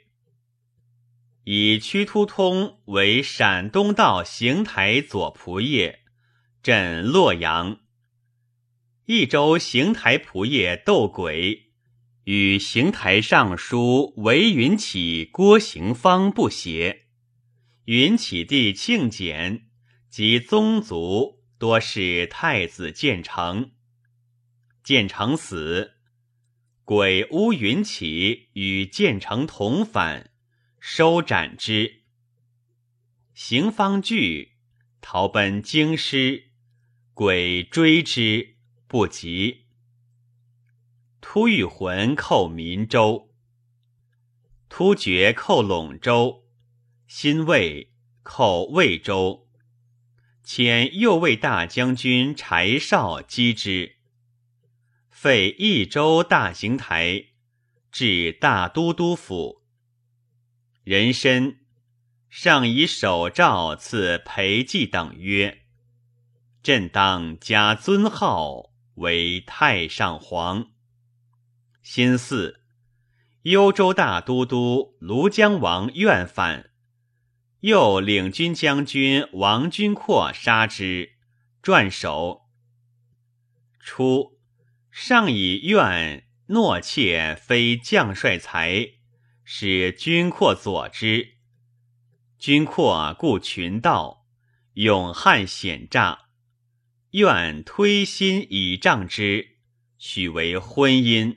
[1.43, 5.99] 以屈突通为陕东道行台左仆射，
[6.63, 7.81] 镇洛阳。
[9.07, 11.73] 益州行台仆射窦轨
[12.25, 17.07] 与行台尚书韦云起、郭行方不协，
[17.85, 19.69] 云起弟庆简
[20.09, 21.43] 及宗族。
[21.57, 23.71] 多是太子建成，
[24.83, 25.93] 建成死，
[26.85, 30.31] 鬼乌云起与建成同反，
[30.79, 32.03] 收斩之。
[33.33, 34.57] 行方惧，
[35.01, 36.51] 逃奔京师，
[37.15, 38.54] 鬼追之
[38.87, 39.67] 不及。
[41.21, 43.31] 突遇魂寇民州，
[44.69, 46.45] 突厥寇陇州，
[47.07, 49.49] 新魏寇魏州。
[50.45, 53.97] 遣右卫大将军柴绍击之，
[55.09, 57.29] 废益州大行台，
[57.91, 59.63] 至大都督府。
[60.83, 61.61] 人参
[62.29, 65.63] 上以手诏赐裴寂等曰
[66.63, 70.71] ：“朕当加尊号为太上皇。”
[71.83, 72.57] 辛巳，
[73.43, 76.71] 幽州大都督庐江王愿反，
[77.61, 81.13] 又领军将军王君阔杀之，
[81.63, 82.43] 撰首。
[83.79, 84.39] 初，
[84.91, 88.93] 上以愿诺妾非将帅才，
[89.45, 91.35] 使君阔佐之。
[92.39, 94.25] 君阔故群盗，
[94.75, 96.29] 勇悍险诈，
[97.15, 99.51] 愿推心以仗之，
[99.99, 101.37] 许为婚姻。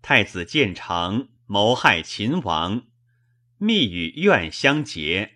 [0.00, 2.84] 太子建成谋害秦王，
[3.58, 5.32] 密与愿相结，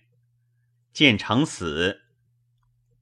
[0.94, 2.00] 建成死。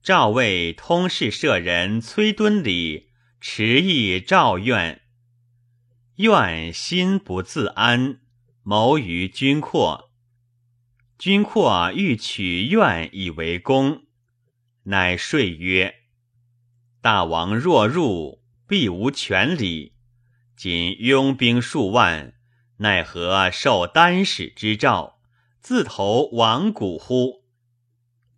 [0.03, 5.03] 赵魏通事舍人崔敦礼持意赵愿，
[6.17, 8.19] 愿心不自安，
[8.65, 10.11] 谋于君阔。
[11.17, 14.03] 君阔欲取愿以为公，
[14.85, 16.03] 乃说曰
[17.01, 19.93] ：“大王若入，必无权礼。
[20.57, 22.35] 今拥兵数万，
[22.79, 25.21] 奈何受丹使之诏，
[25.61, 27.45] 自投王谷乎？”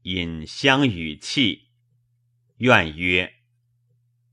[0.02, 1.68] 引相与泣，
[2.58, 3.36] 愿曰：“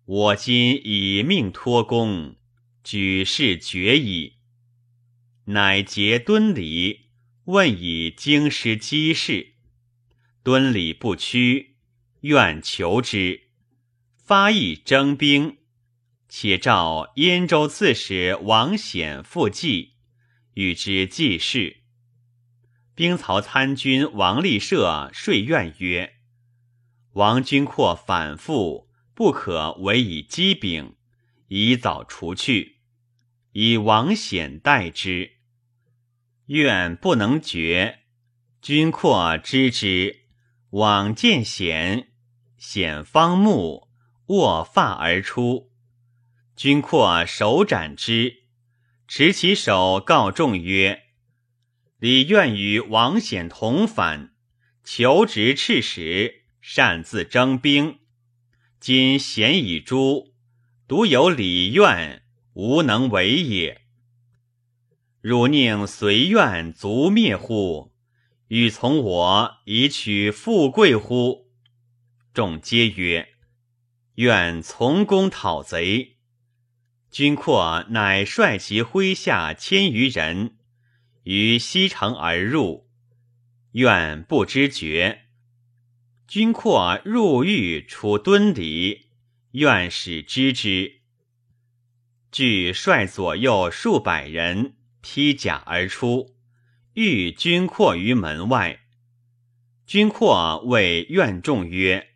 [0.03, 2.36] 我今以命托公，
[2.84, 4.36] 举事决矣。”
[5.45, 7.07] 乃结敦礼，
[7.45, 9.53] 问以京师机事。
[10.43, 11.70] 敦礼不屈，
[12.22, 13.41] 愿求之，
[14.15, 15.57] 发议征兵，
[16.30, 19.93] 且召燕州刺史王显复计，
[20.53, 21.78] 与之计事。
[22.93, 26.17] 兵曹参军王立社说愿曰
[27.13, 30.95] ：“王君阔反复，不可为以机柄，
[31.47, 32.78] 以早除去，
[33.53, 35.38] 以王显代之。
[36.47, 38.01] 愿不能决。
[38.61, 40.26] 君阔知之，
[40.72, 42.11] 往见显，
[42.64, 43.88] 显方木，
[44.28, 45.72] 握发而出。
[46.55, 48.43] 君阔手斩之，
[49.07, 51.01] 持其手告众曰。”
[51.97, 54.36] 李愿与王显同反，
[54.84, 57.97] 求职赤使，擅自征兵。
[58.80, 60.36] 今贤已诛，
[60.88, 62.22] 独有李愿，
[62.53, 63.82] 无能为也。
[65.20, 67.91] 汝宁随愿族灭乎？
[68.49, 71.51] 欲从我以取富贵乎？
[72.34, 73.27] 众皆曰：
[74.15, 76.15] 愿从公讨贼。
[77.09, 80.55] 君阔乃率其麾下千余人。
[81.23, 82.89] 于西城而入，
[83.73, 85.25] 愿不知觉。
[86.25, 89.07] 君阔入狱，处敦礼，
[89.51, 91.01] 愿使知之。
[92.32, 96.34] 俱率左右数百人披甲而出，
[96.93, 98.79] 遇君阔于门外。
[99.86, 102.07] 君阔谓愿众曰：“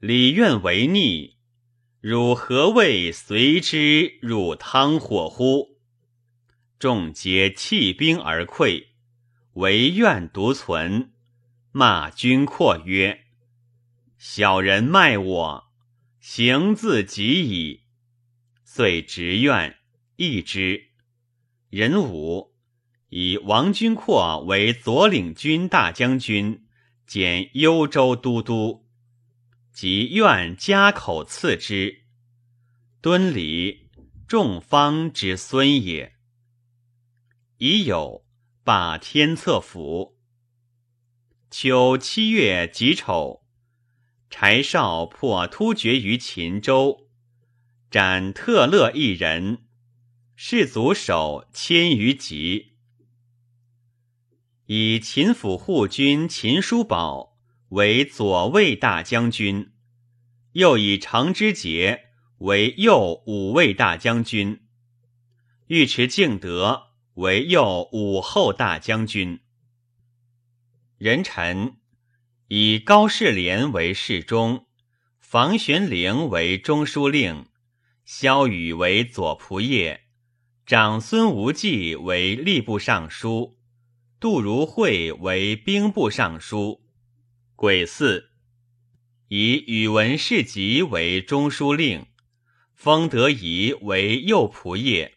[0.00, 1.36] 礼愿为逆，
[2.00, 5.78] 汝何谓随之入汤火乎？”
[6.80, 8.86] 众皆弃兵而溃，
[9.52, 11.12] 唯愿独存，
[11.70, 13.26] 骂君阔曰
[14.16, 15.64] ：“小人卖我，
[16.18, 17.82] 行自己矣。”
[18.64, 19.76] 遂执愿，
[20.16, 20.86] 义之。
[21.68, 22.54] 人武
[23.10, 26.64] 以王君阔为左领军大将军，
[27.06, 28.86] 兼幽州都督，
[29.72, 32.04] 即愿加口赐之。
[33.00, 33.88] 敦礼，
[34.26, 36.16] 众方之孙也。
[37.58, 38.26] 已有
[38.62, 40.18] 霸天策府。
[41.50, 43.44] 秋七月己丑，
[44.28, 47.08] 柴少破突厥于秦州，
[47.90, 49.66] 斩特勒一人，
[50.36, 52.76] 士卒首千余级。
[54.66, 57.29] 以秦府护军秦叔宝
[57.70, 59.72] 为左卫大将军，
[60.52, 62.04] 又以常之节
[62.38, 64.60] 为右武卫大将军，
[65.66, 66.86] 尉迟敬德。
[67.14, 69.40] 为右武后大将军，
[70.96, 71.74] 人臣
[72.46, 74.66] 以高士廉为侍中，
[75.18, 77.46] 房玄龄为中书令，
[78.06, 80.00] 萧雨为左仆射，
[80.64, 83.58] 长孙无忌为吏部尚书，
[84.18, 86.80] 杜如晦为兵部尚书。
[87.60, 88.30] 癸巳，
[89.28, 92.06] 以宇文士集为中书令，
[92.74, 95.12] 封德仪为右仆射。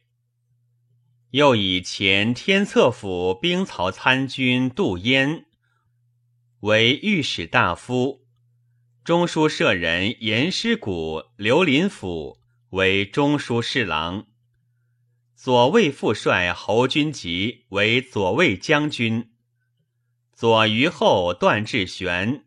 [1.30, 5.45] 又以前天策府兵曹参军杜淹
[6.60, 8.26] 为御史大夫，
[9.06, 12.40] 中书舍人严师古刘林甫
[12.72, 14.28] 为中书侍郎。
[15.34, 19.32] 左卫副帅侯君集为左卫将军。
[20.44, 22.44] 左虞后段志玄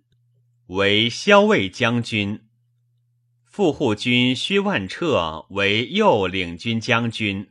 [0.67, 2.43] 为骁卫将军。
[3.47, 7.49] 副护军薛万彻为右领军将军。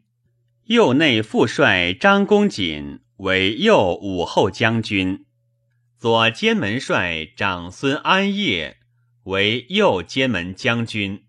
[0.65, 5.25] 右内副帅张公瑾为右武后将军，
[5.97, 8.77] 左监门帅长孙安业
[9.23, 11.25] 为右监门将军，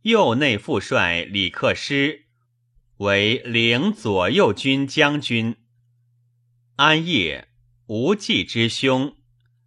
[0.00, 2.24] 右内副帅李克师
[2.96, 5.56] 为领左右军将军。
[6.76, 7.48] 安业，
[7.86, 9.16] 无忌之兄，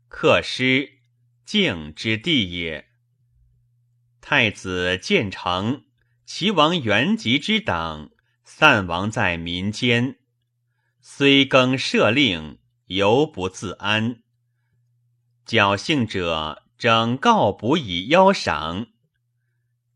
[0.09, 0.99] 克师，
[1.45, 2.89] 敬之弟也。
[4.19, 5.85] 太子建成，
[6.25, 8.11] 齐王元吉之党。
[8.43, 10.19] 散亡在民间，
[10.99, 14.21] 虽更赦令，犹不自安。
[15.45, 18.87] 侥幸者整告不以邀赏。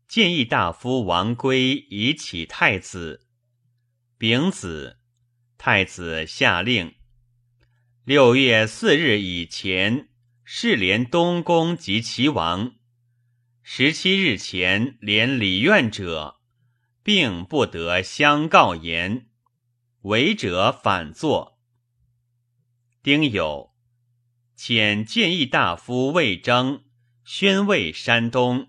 [0.08, 3.26] 建议大夫王圭以启太子。
[4.16, 4.98] 丙子，
[5.58, 6.94] 太子下令：
[8.06, 10.08] 六月四日以前，
[10.44, 12.74] 是连东宫及齐王；
[13.62, 16.38] 十七日前连礼院者。
[17.02, 19.28] 并不得相告言，
[20.02, 21.58] 违者反坐。
[23.02, 23.72] 丁酉，
[24.56, 26.84] 遣谏议大夫魏征
[27.24, 28.68] 宣慰山东，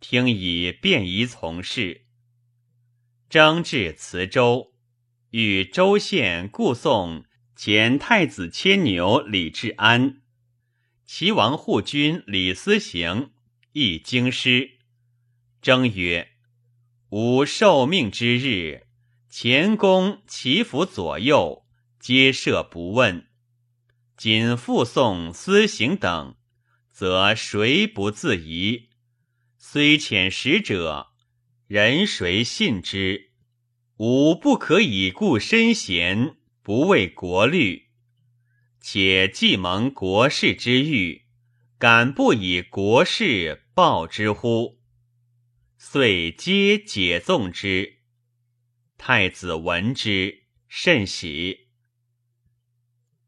[0.00, 2.06] 听以便宜从事。
[3.28, 4.74] 征至磁州，
[5.30, 7.24] 与州县故送
[7.62, 10.22] 前太子牵牛李治安，
[11.04, 13.32] 齐王护军李思行
[13.72, 14.78] 亦京师。
[15.60, 16.30] 征曰。
[17.10, 18.86] 吾受命之日，
[19.28, 21.66] 前宫祈福左右，
[21.98, 23.26] 皆设不问。
[24.16, 26.36] 仅附送私行等，
[26.90, 28.88] 则谁不自疑？
[29.58, 31.08] 虽遣使者，
[31.66, 33.32] 人谁信之？
[33.98, 36.36] 吾不可以顾身贤，
[36.70, 37.88] 不为国虑。
[38.80, 41.24] 且既蒙国事之欲，
[41.80, 44.78] 敢不以国事报之乎？
[45.76, 47.96] 遂皆解纵之。
[48.96, 51.70] 太子闻之，甚喜。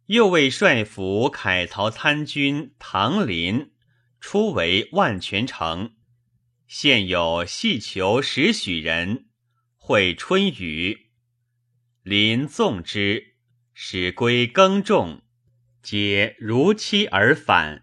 [0.06, 3.72] 又为帅府凯曹参军唐林
[4.20, 5.96] 初为万全城，
[6.68, 9.26] 现有细求十许人，
[9.74, 11.08] 会春雨。
[12.04, 13.31] 林纵之，
[13.84, 15.22] 使归耕种，
[15.82, 17.82] 皆如期而返。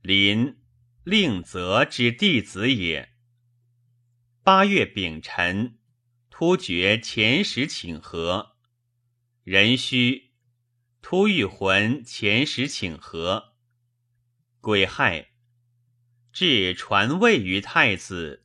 [0.00, 0.58] 林
[1.02, 3.12] 令则之弟子也。
[4.44, 5.76] 八月丙辰，
[6.30, 8.54] 突厥遣使请和。
[9.42, 10.30] 壬戌，
[11.02, 13.56] 突遇魂遣使请和。
[14.60, 15.30] 癸亥，
[16.32, 18.44] 至传位于太子，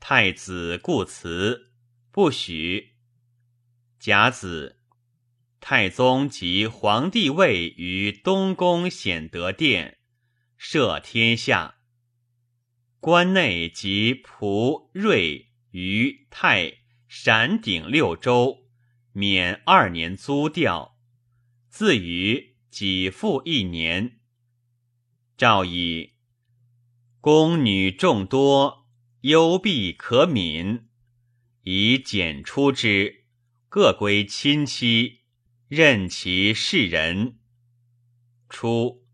[0.00, 1.70] 太子故辞，
[2.10, 2.94] 不许。
[3.98, 4.79] 甲子，
[5.60, 9.98] 太宗即皇帝位于东宫显德殿，
[10.58, 11.76] 赦天下。
[12.98, 18.64] 关内及蒲、瑞、于、泰、陕鼎六州
[19.12, 20.98] 免二年租调，
[21.68, 24.18] 自于己复一年。
[25.36, 26.14] 诏以
[27.20, 28.86] 宫女众多，
[29.20, 30.84] 幽闭可悯，
[31.62, 33.24] 以简出之，
[33.68, 35.19] 各归亲戚，
[35.70, 37.38] 任其世人。
[38.48, 39.06] 初，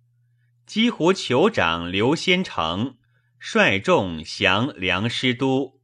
[0.65, 2.97] 积湖酋长刘先成。
[3.39, 5.83] 率众降梁师都，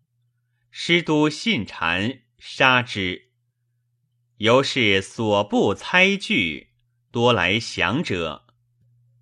[0.70, 3.28] 师都信谗，杀之。
[4.38, 6.70] 由是所部猜惧，
[7.10, 8.46] 多来降者。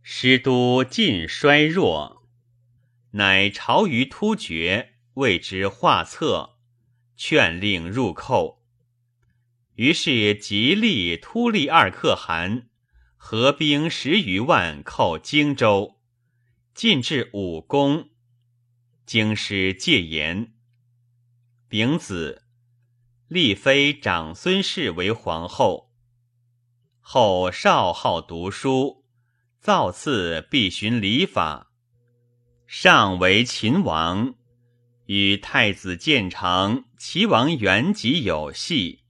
[0.02, 2.28] 师都尽衰弱，
[3.14, 6.60] 乃朝于突厥，谓之画策，
[7.16, 8.60] 劝令入寇。
[9.76, 12.68] 于是吉利、突利二可汗
[13.16, 15.97] 合兵十余万，寇荆州，
[16.74, 18.09] 进至武功。
[19.06, 20.52] 京师戒严。
[21.68, 22.42] 丙子，
[23.28, 25.90] 立妃长孙氏为皇后。
[27.01, 29.05] 后少好读书，
[29.60, 31.72] 造次必循礼法。
[32.66, 34.34] 上为秦王，
[35.06, 39.01] 与太子建成、齐王元吉有隙。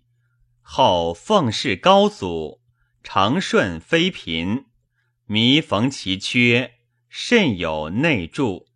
[0.72, 2.60] 后奉事高祖，
[3.02, 4.66] 长顺妃嫔，
[5.26, 6.74] 弥逢其缺，
[7.08, 8.68] 甚有内助。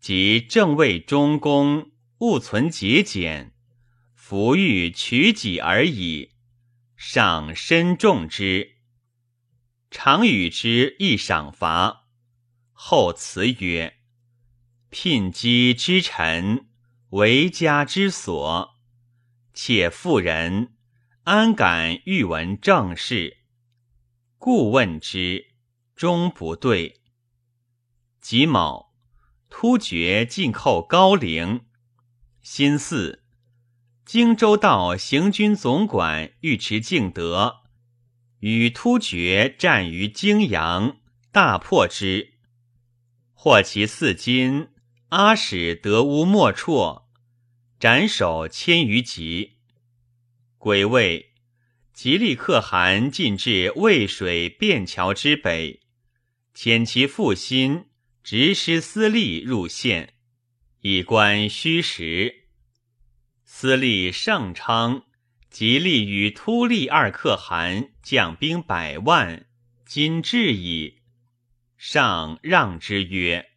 [0.00, 1.90] 即正位中宫，
[2.20, 3.52] 勿存节俭，
[4.14, 6.30] 弗欲取己而已。
[6.96, 8.76] 赏深重之，
[9.90, 12.06] 常与之议赏罚。
[12.72, 13.98] 后辞曰
[14.88, 16.68] ：“聘姬之臣，
[17.10, 18.70] 为家之所。
[19.52, 20.75] 且妇人
[21.28, 23.38] 安敢欲闻正事？
[24.38, 25.48] 故问之，
[25.96, 27.00] 终不对。
[28.20, 28.92] 己卯，
[29.50, 31.62] 突厥进寇高陵。
[32.42, 33.24] 辛巳，
[34.04, 37.62] 荆州道行军总管尉迟敬德
[38.38, 40.98] 与突厥战于泾阳，
[41.32, 42.34] 大破之。
[43.34, 44.68] 获其四金，
[45.08, 47.06] 阿史得乌莫绰，
[47.80, 49.55] 斩首千余级。
[50.58, 51.32] 癸未，
[51.92, 55.80] 吉利可汗进至渭水便桥之北，
[56.54, 57.86] 遣其父辛
[58.22, 60.14] 执师司隶入县，
[60.80, 62.46] 以观虚实。
[63.44, 65.04] 司隶盛称
[65.48, 69.46] 吉利与突利二可汗将兵百万，
[69.86, 71.02] 今至矣。
[71.76, 73.50] 上让之曰：“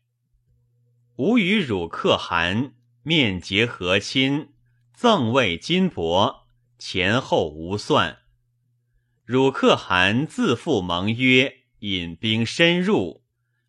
[1.17, 2.73] 吾与汝可汗
[3.03, 4.49] 面结和亲，
[4.93, 6.43] 赠位金帛，
[6.79, 8.19] 前后无算。
[9.23, 13.23] 汝可汗自负盟约，引兵深入，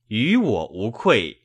[0.06, 1.42] 与我无愧。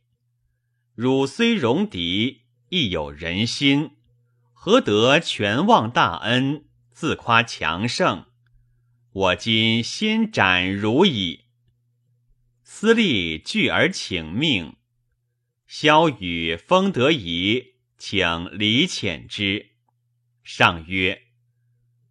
[0.93, 3.97] 汝虽戎狄，亦有人心，
[4.53, 8.27] 何得全忘大恩，自夸强盛？
[9.11, 11.41] 我今先斩汝矣。”
[12.63, 14.75] 司隶拒而请命，
[15.67, 19.71] 萧雨封得宜，请离遣之。
[20.43, 21.23] 上曰：“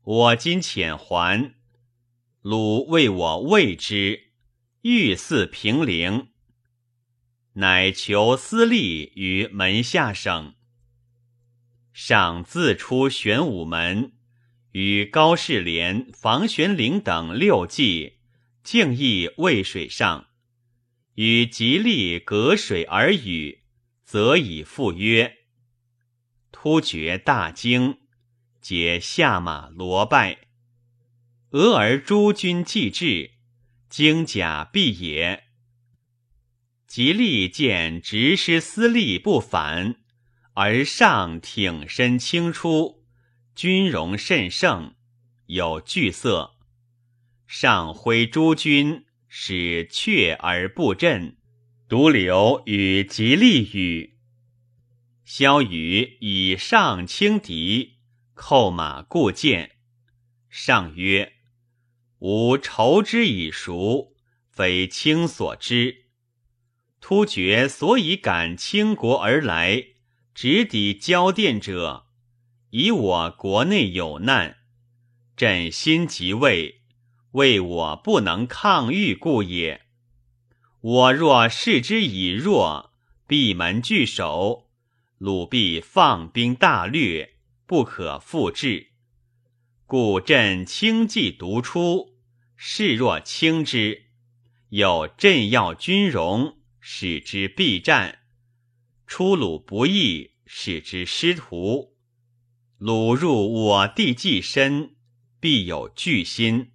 [0.05, 1.55] 我今遣还，
[2.43, 4.33] 鲁为我畏之，
[4.83, 6.29] 欲似平陵。”
[7.57, 10.55] 乃求私利于门下省。
[11.95, 14.13] 上自出玄武门，
[14.73, 18.19] 与高士廉、房玄龄等六骑，
[18.63, 20.27] 径诣渭水上。
[21.15, 23.63] 与吉利隔水而语，
[24.05, 25.39] 则以赴约。
[26.53, 28.01] 突厥大惊，
[28.65, 30.39] 皆下马罗拜。
[31.51, 33.33] 俄而诸军既至，
[33.91, 35.45] 精甲毕也。
[36.87, 39.97] 吉利见执师司隶不凡，
[40.55, 43.05] 而上挺身轻出，
[43.55, 44.95] 军容甚盛，
[45.49, 46.55] 有惧色。
[47.47, 49.05] 上挥诸军。
[49.37, 51.39] 使却而不振，
[51.89, 54.17] 独留与吉利语。
[55.25, 57.94] 萧瑜以上轻敌，
[58.35, 59.77] 叩马固见。
[60.49, 61.35] 上曰
[62.21, 64.15] ：“吾仇之以熟，
[64.51, 66.05] 非卿所知。
[67.01, 69.85] 突厥所以敢倾国而来，
[70.35, 72.07] 直抵交殿者，
[72.71, 74.59] 以我国内有难，
[75.37, 76.81] 朕心即位。”
[77.35, 79.87] 为我不能抗御故也。
[80.81, 82.93] 我若视之以弱，
[83.27, 84.69] 闭门拒守，
[85.19, 87.34] 鲁必放兵大掠，
[87.75, 88.93] 不可复制。
[89.85, 92.15] 故朕轻骑独出，
[92.55, 94.05] 视若轻之，
[94.69, 98.21] 有朕要军容，使之必战。
[99.09, 101.97] 出鲁不意，使之失途。
[102.79, 104.95] 鲁入我地既深，
[105.41, 106.71] 必有惧心。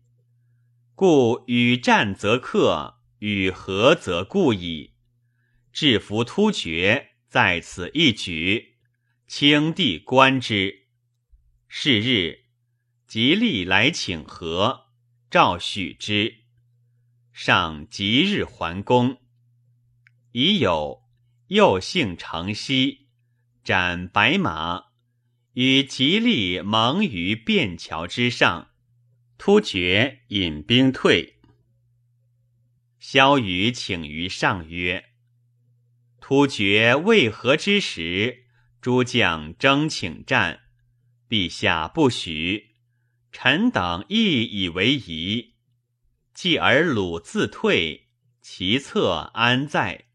[0.95, 4.95] 故与战则克，与和则固矣。
[5.71, 8.76] 制服突厥在此一举，
[9.26, 10.78] 清帝观之。
[11.72, 12.46] 是日，
[13.06, 14.88] 吉利来请和，
[15.30, 16.38] 诏许之。
[17.32, 19.22] 上即日还宫。
[20.32, 21.04] 已有
[21.50, 23.08] 右姓承熙，
[23.64, 24.86] 斩白马，
[25.54, 28.72] 与吉利盟于便桥之上。
[29.38, 31.36] 突厥引兵退，
[32.98, 35.12] 萧瑜请于上曰
[36.20, 38.48] ：“突厥为何之时，
[38.82, 40.62] 诸将争请战，
[41.30, 42.72] 陛下不许，
[43.31, 45.53] 臣等亦以为疑。
[46.34, 48.07] 继而鲁自退，
[48.41, 50.06] 其策安在？”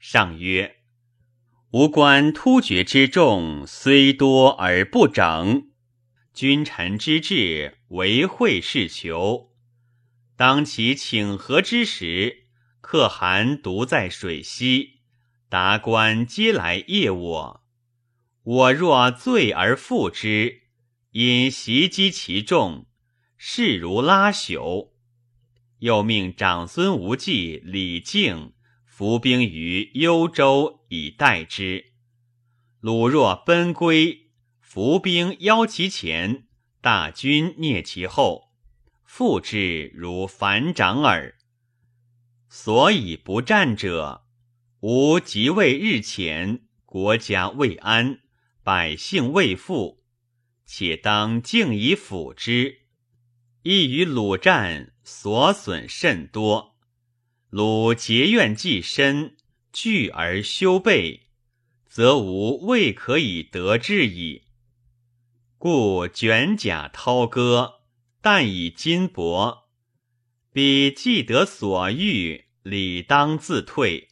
[0.00, 0.78] 上曰
[1.72, 5.70] ：“吾观突厥之众虽多而不整。”
[6.34, 9.52] 君臣之志，为会事求。
[10.36, 12.48] 当其请和之时，
[12.80, 15.00] 可汗独在水西，
[15.48, 17.65] 达官皆来谒我。
[18.46, 20.60] 我若醉而复之，
[21.10, 22.86] 因袭击其众，
[23.36, 24.92] 势如拉朽。
[25.80, 28.52] 又命长孙无忌、李靖
[28.84, 31.86] 伏兵于幽州以待之。
[32.78, 34.30] 鲁若奔归。
[34.60, 36.46] 伏兵邀其前，
[36.80, 38.52] 大军蹑其后，
[39.04, 41.34] 复至如反掌耳。
[42.48, 44.24] 所以不战者，
[44.80, 48.20] 吾即位日前，国家未安，
[48.66, 50.02] 百姓未富，
[50.64, 52.80] 且当敬以辅之。
[53.62, 56.74] 亦与鲁战所损甚多，
[57.48, 59.36] 鲁结怨既深，
[59.72, 61.28] 惧而修备，
[61.86, 64.46] 则无未可以得志矣。
[65.58, 67.82] 故卷甲涛戈，
[68.20, 69.66] 但以金帛。
[70.52, 74.08] 彼既得所欲，理当自退，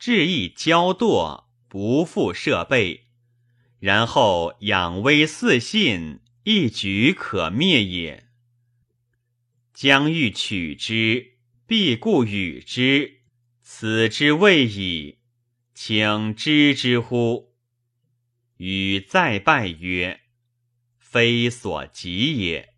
[0.00, 3.04] 志意骄惰，不复设备，
[3.80, 8.28] 然后养威四信，一举可灭也。
[9.72, 11.34] 将欲取之，
[11.66, 13.20] 必固与之，
[13.62, 15.18] 此之谓矣。
[15.74, 17.54] 请知之乎？
[18.56, 20.22] 与再拜曰
[20.98, 22.74] ：“非所及也。”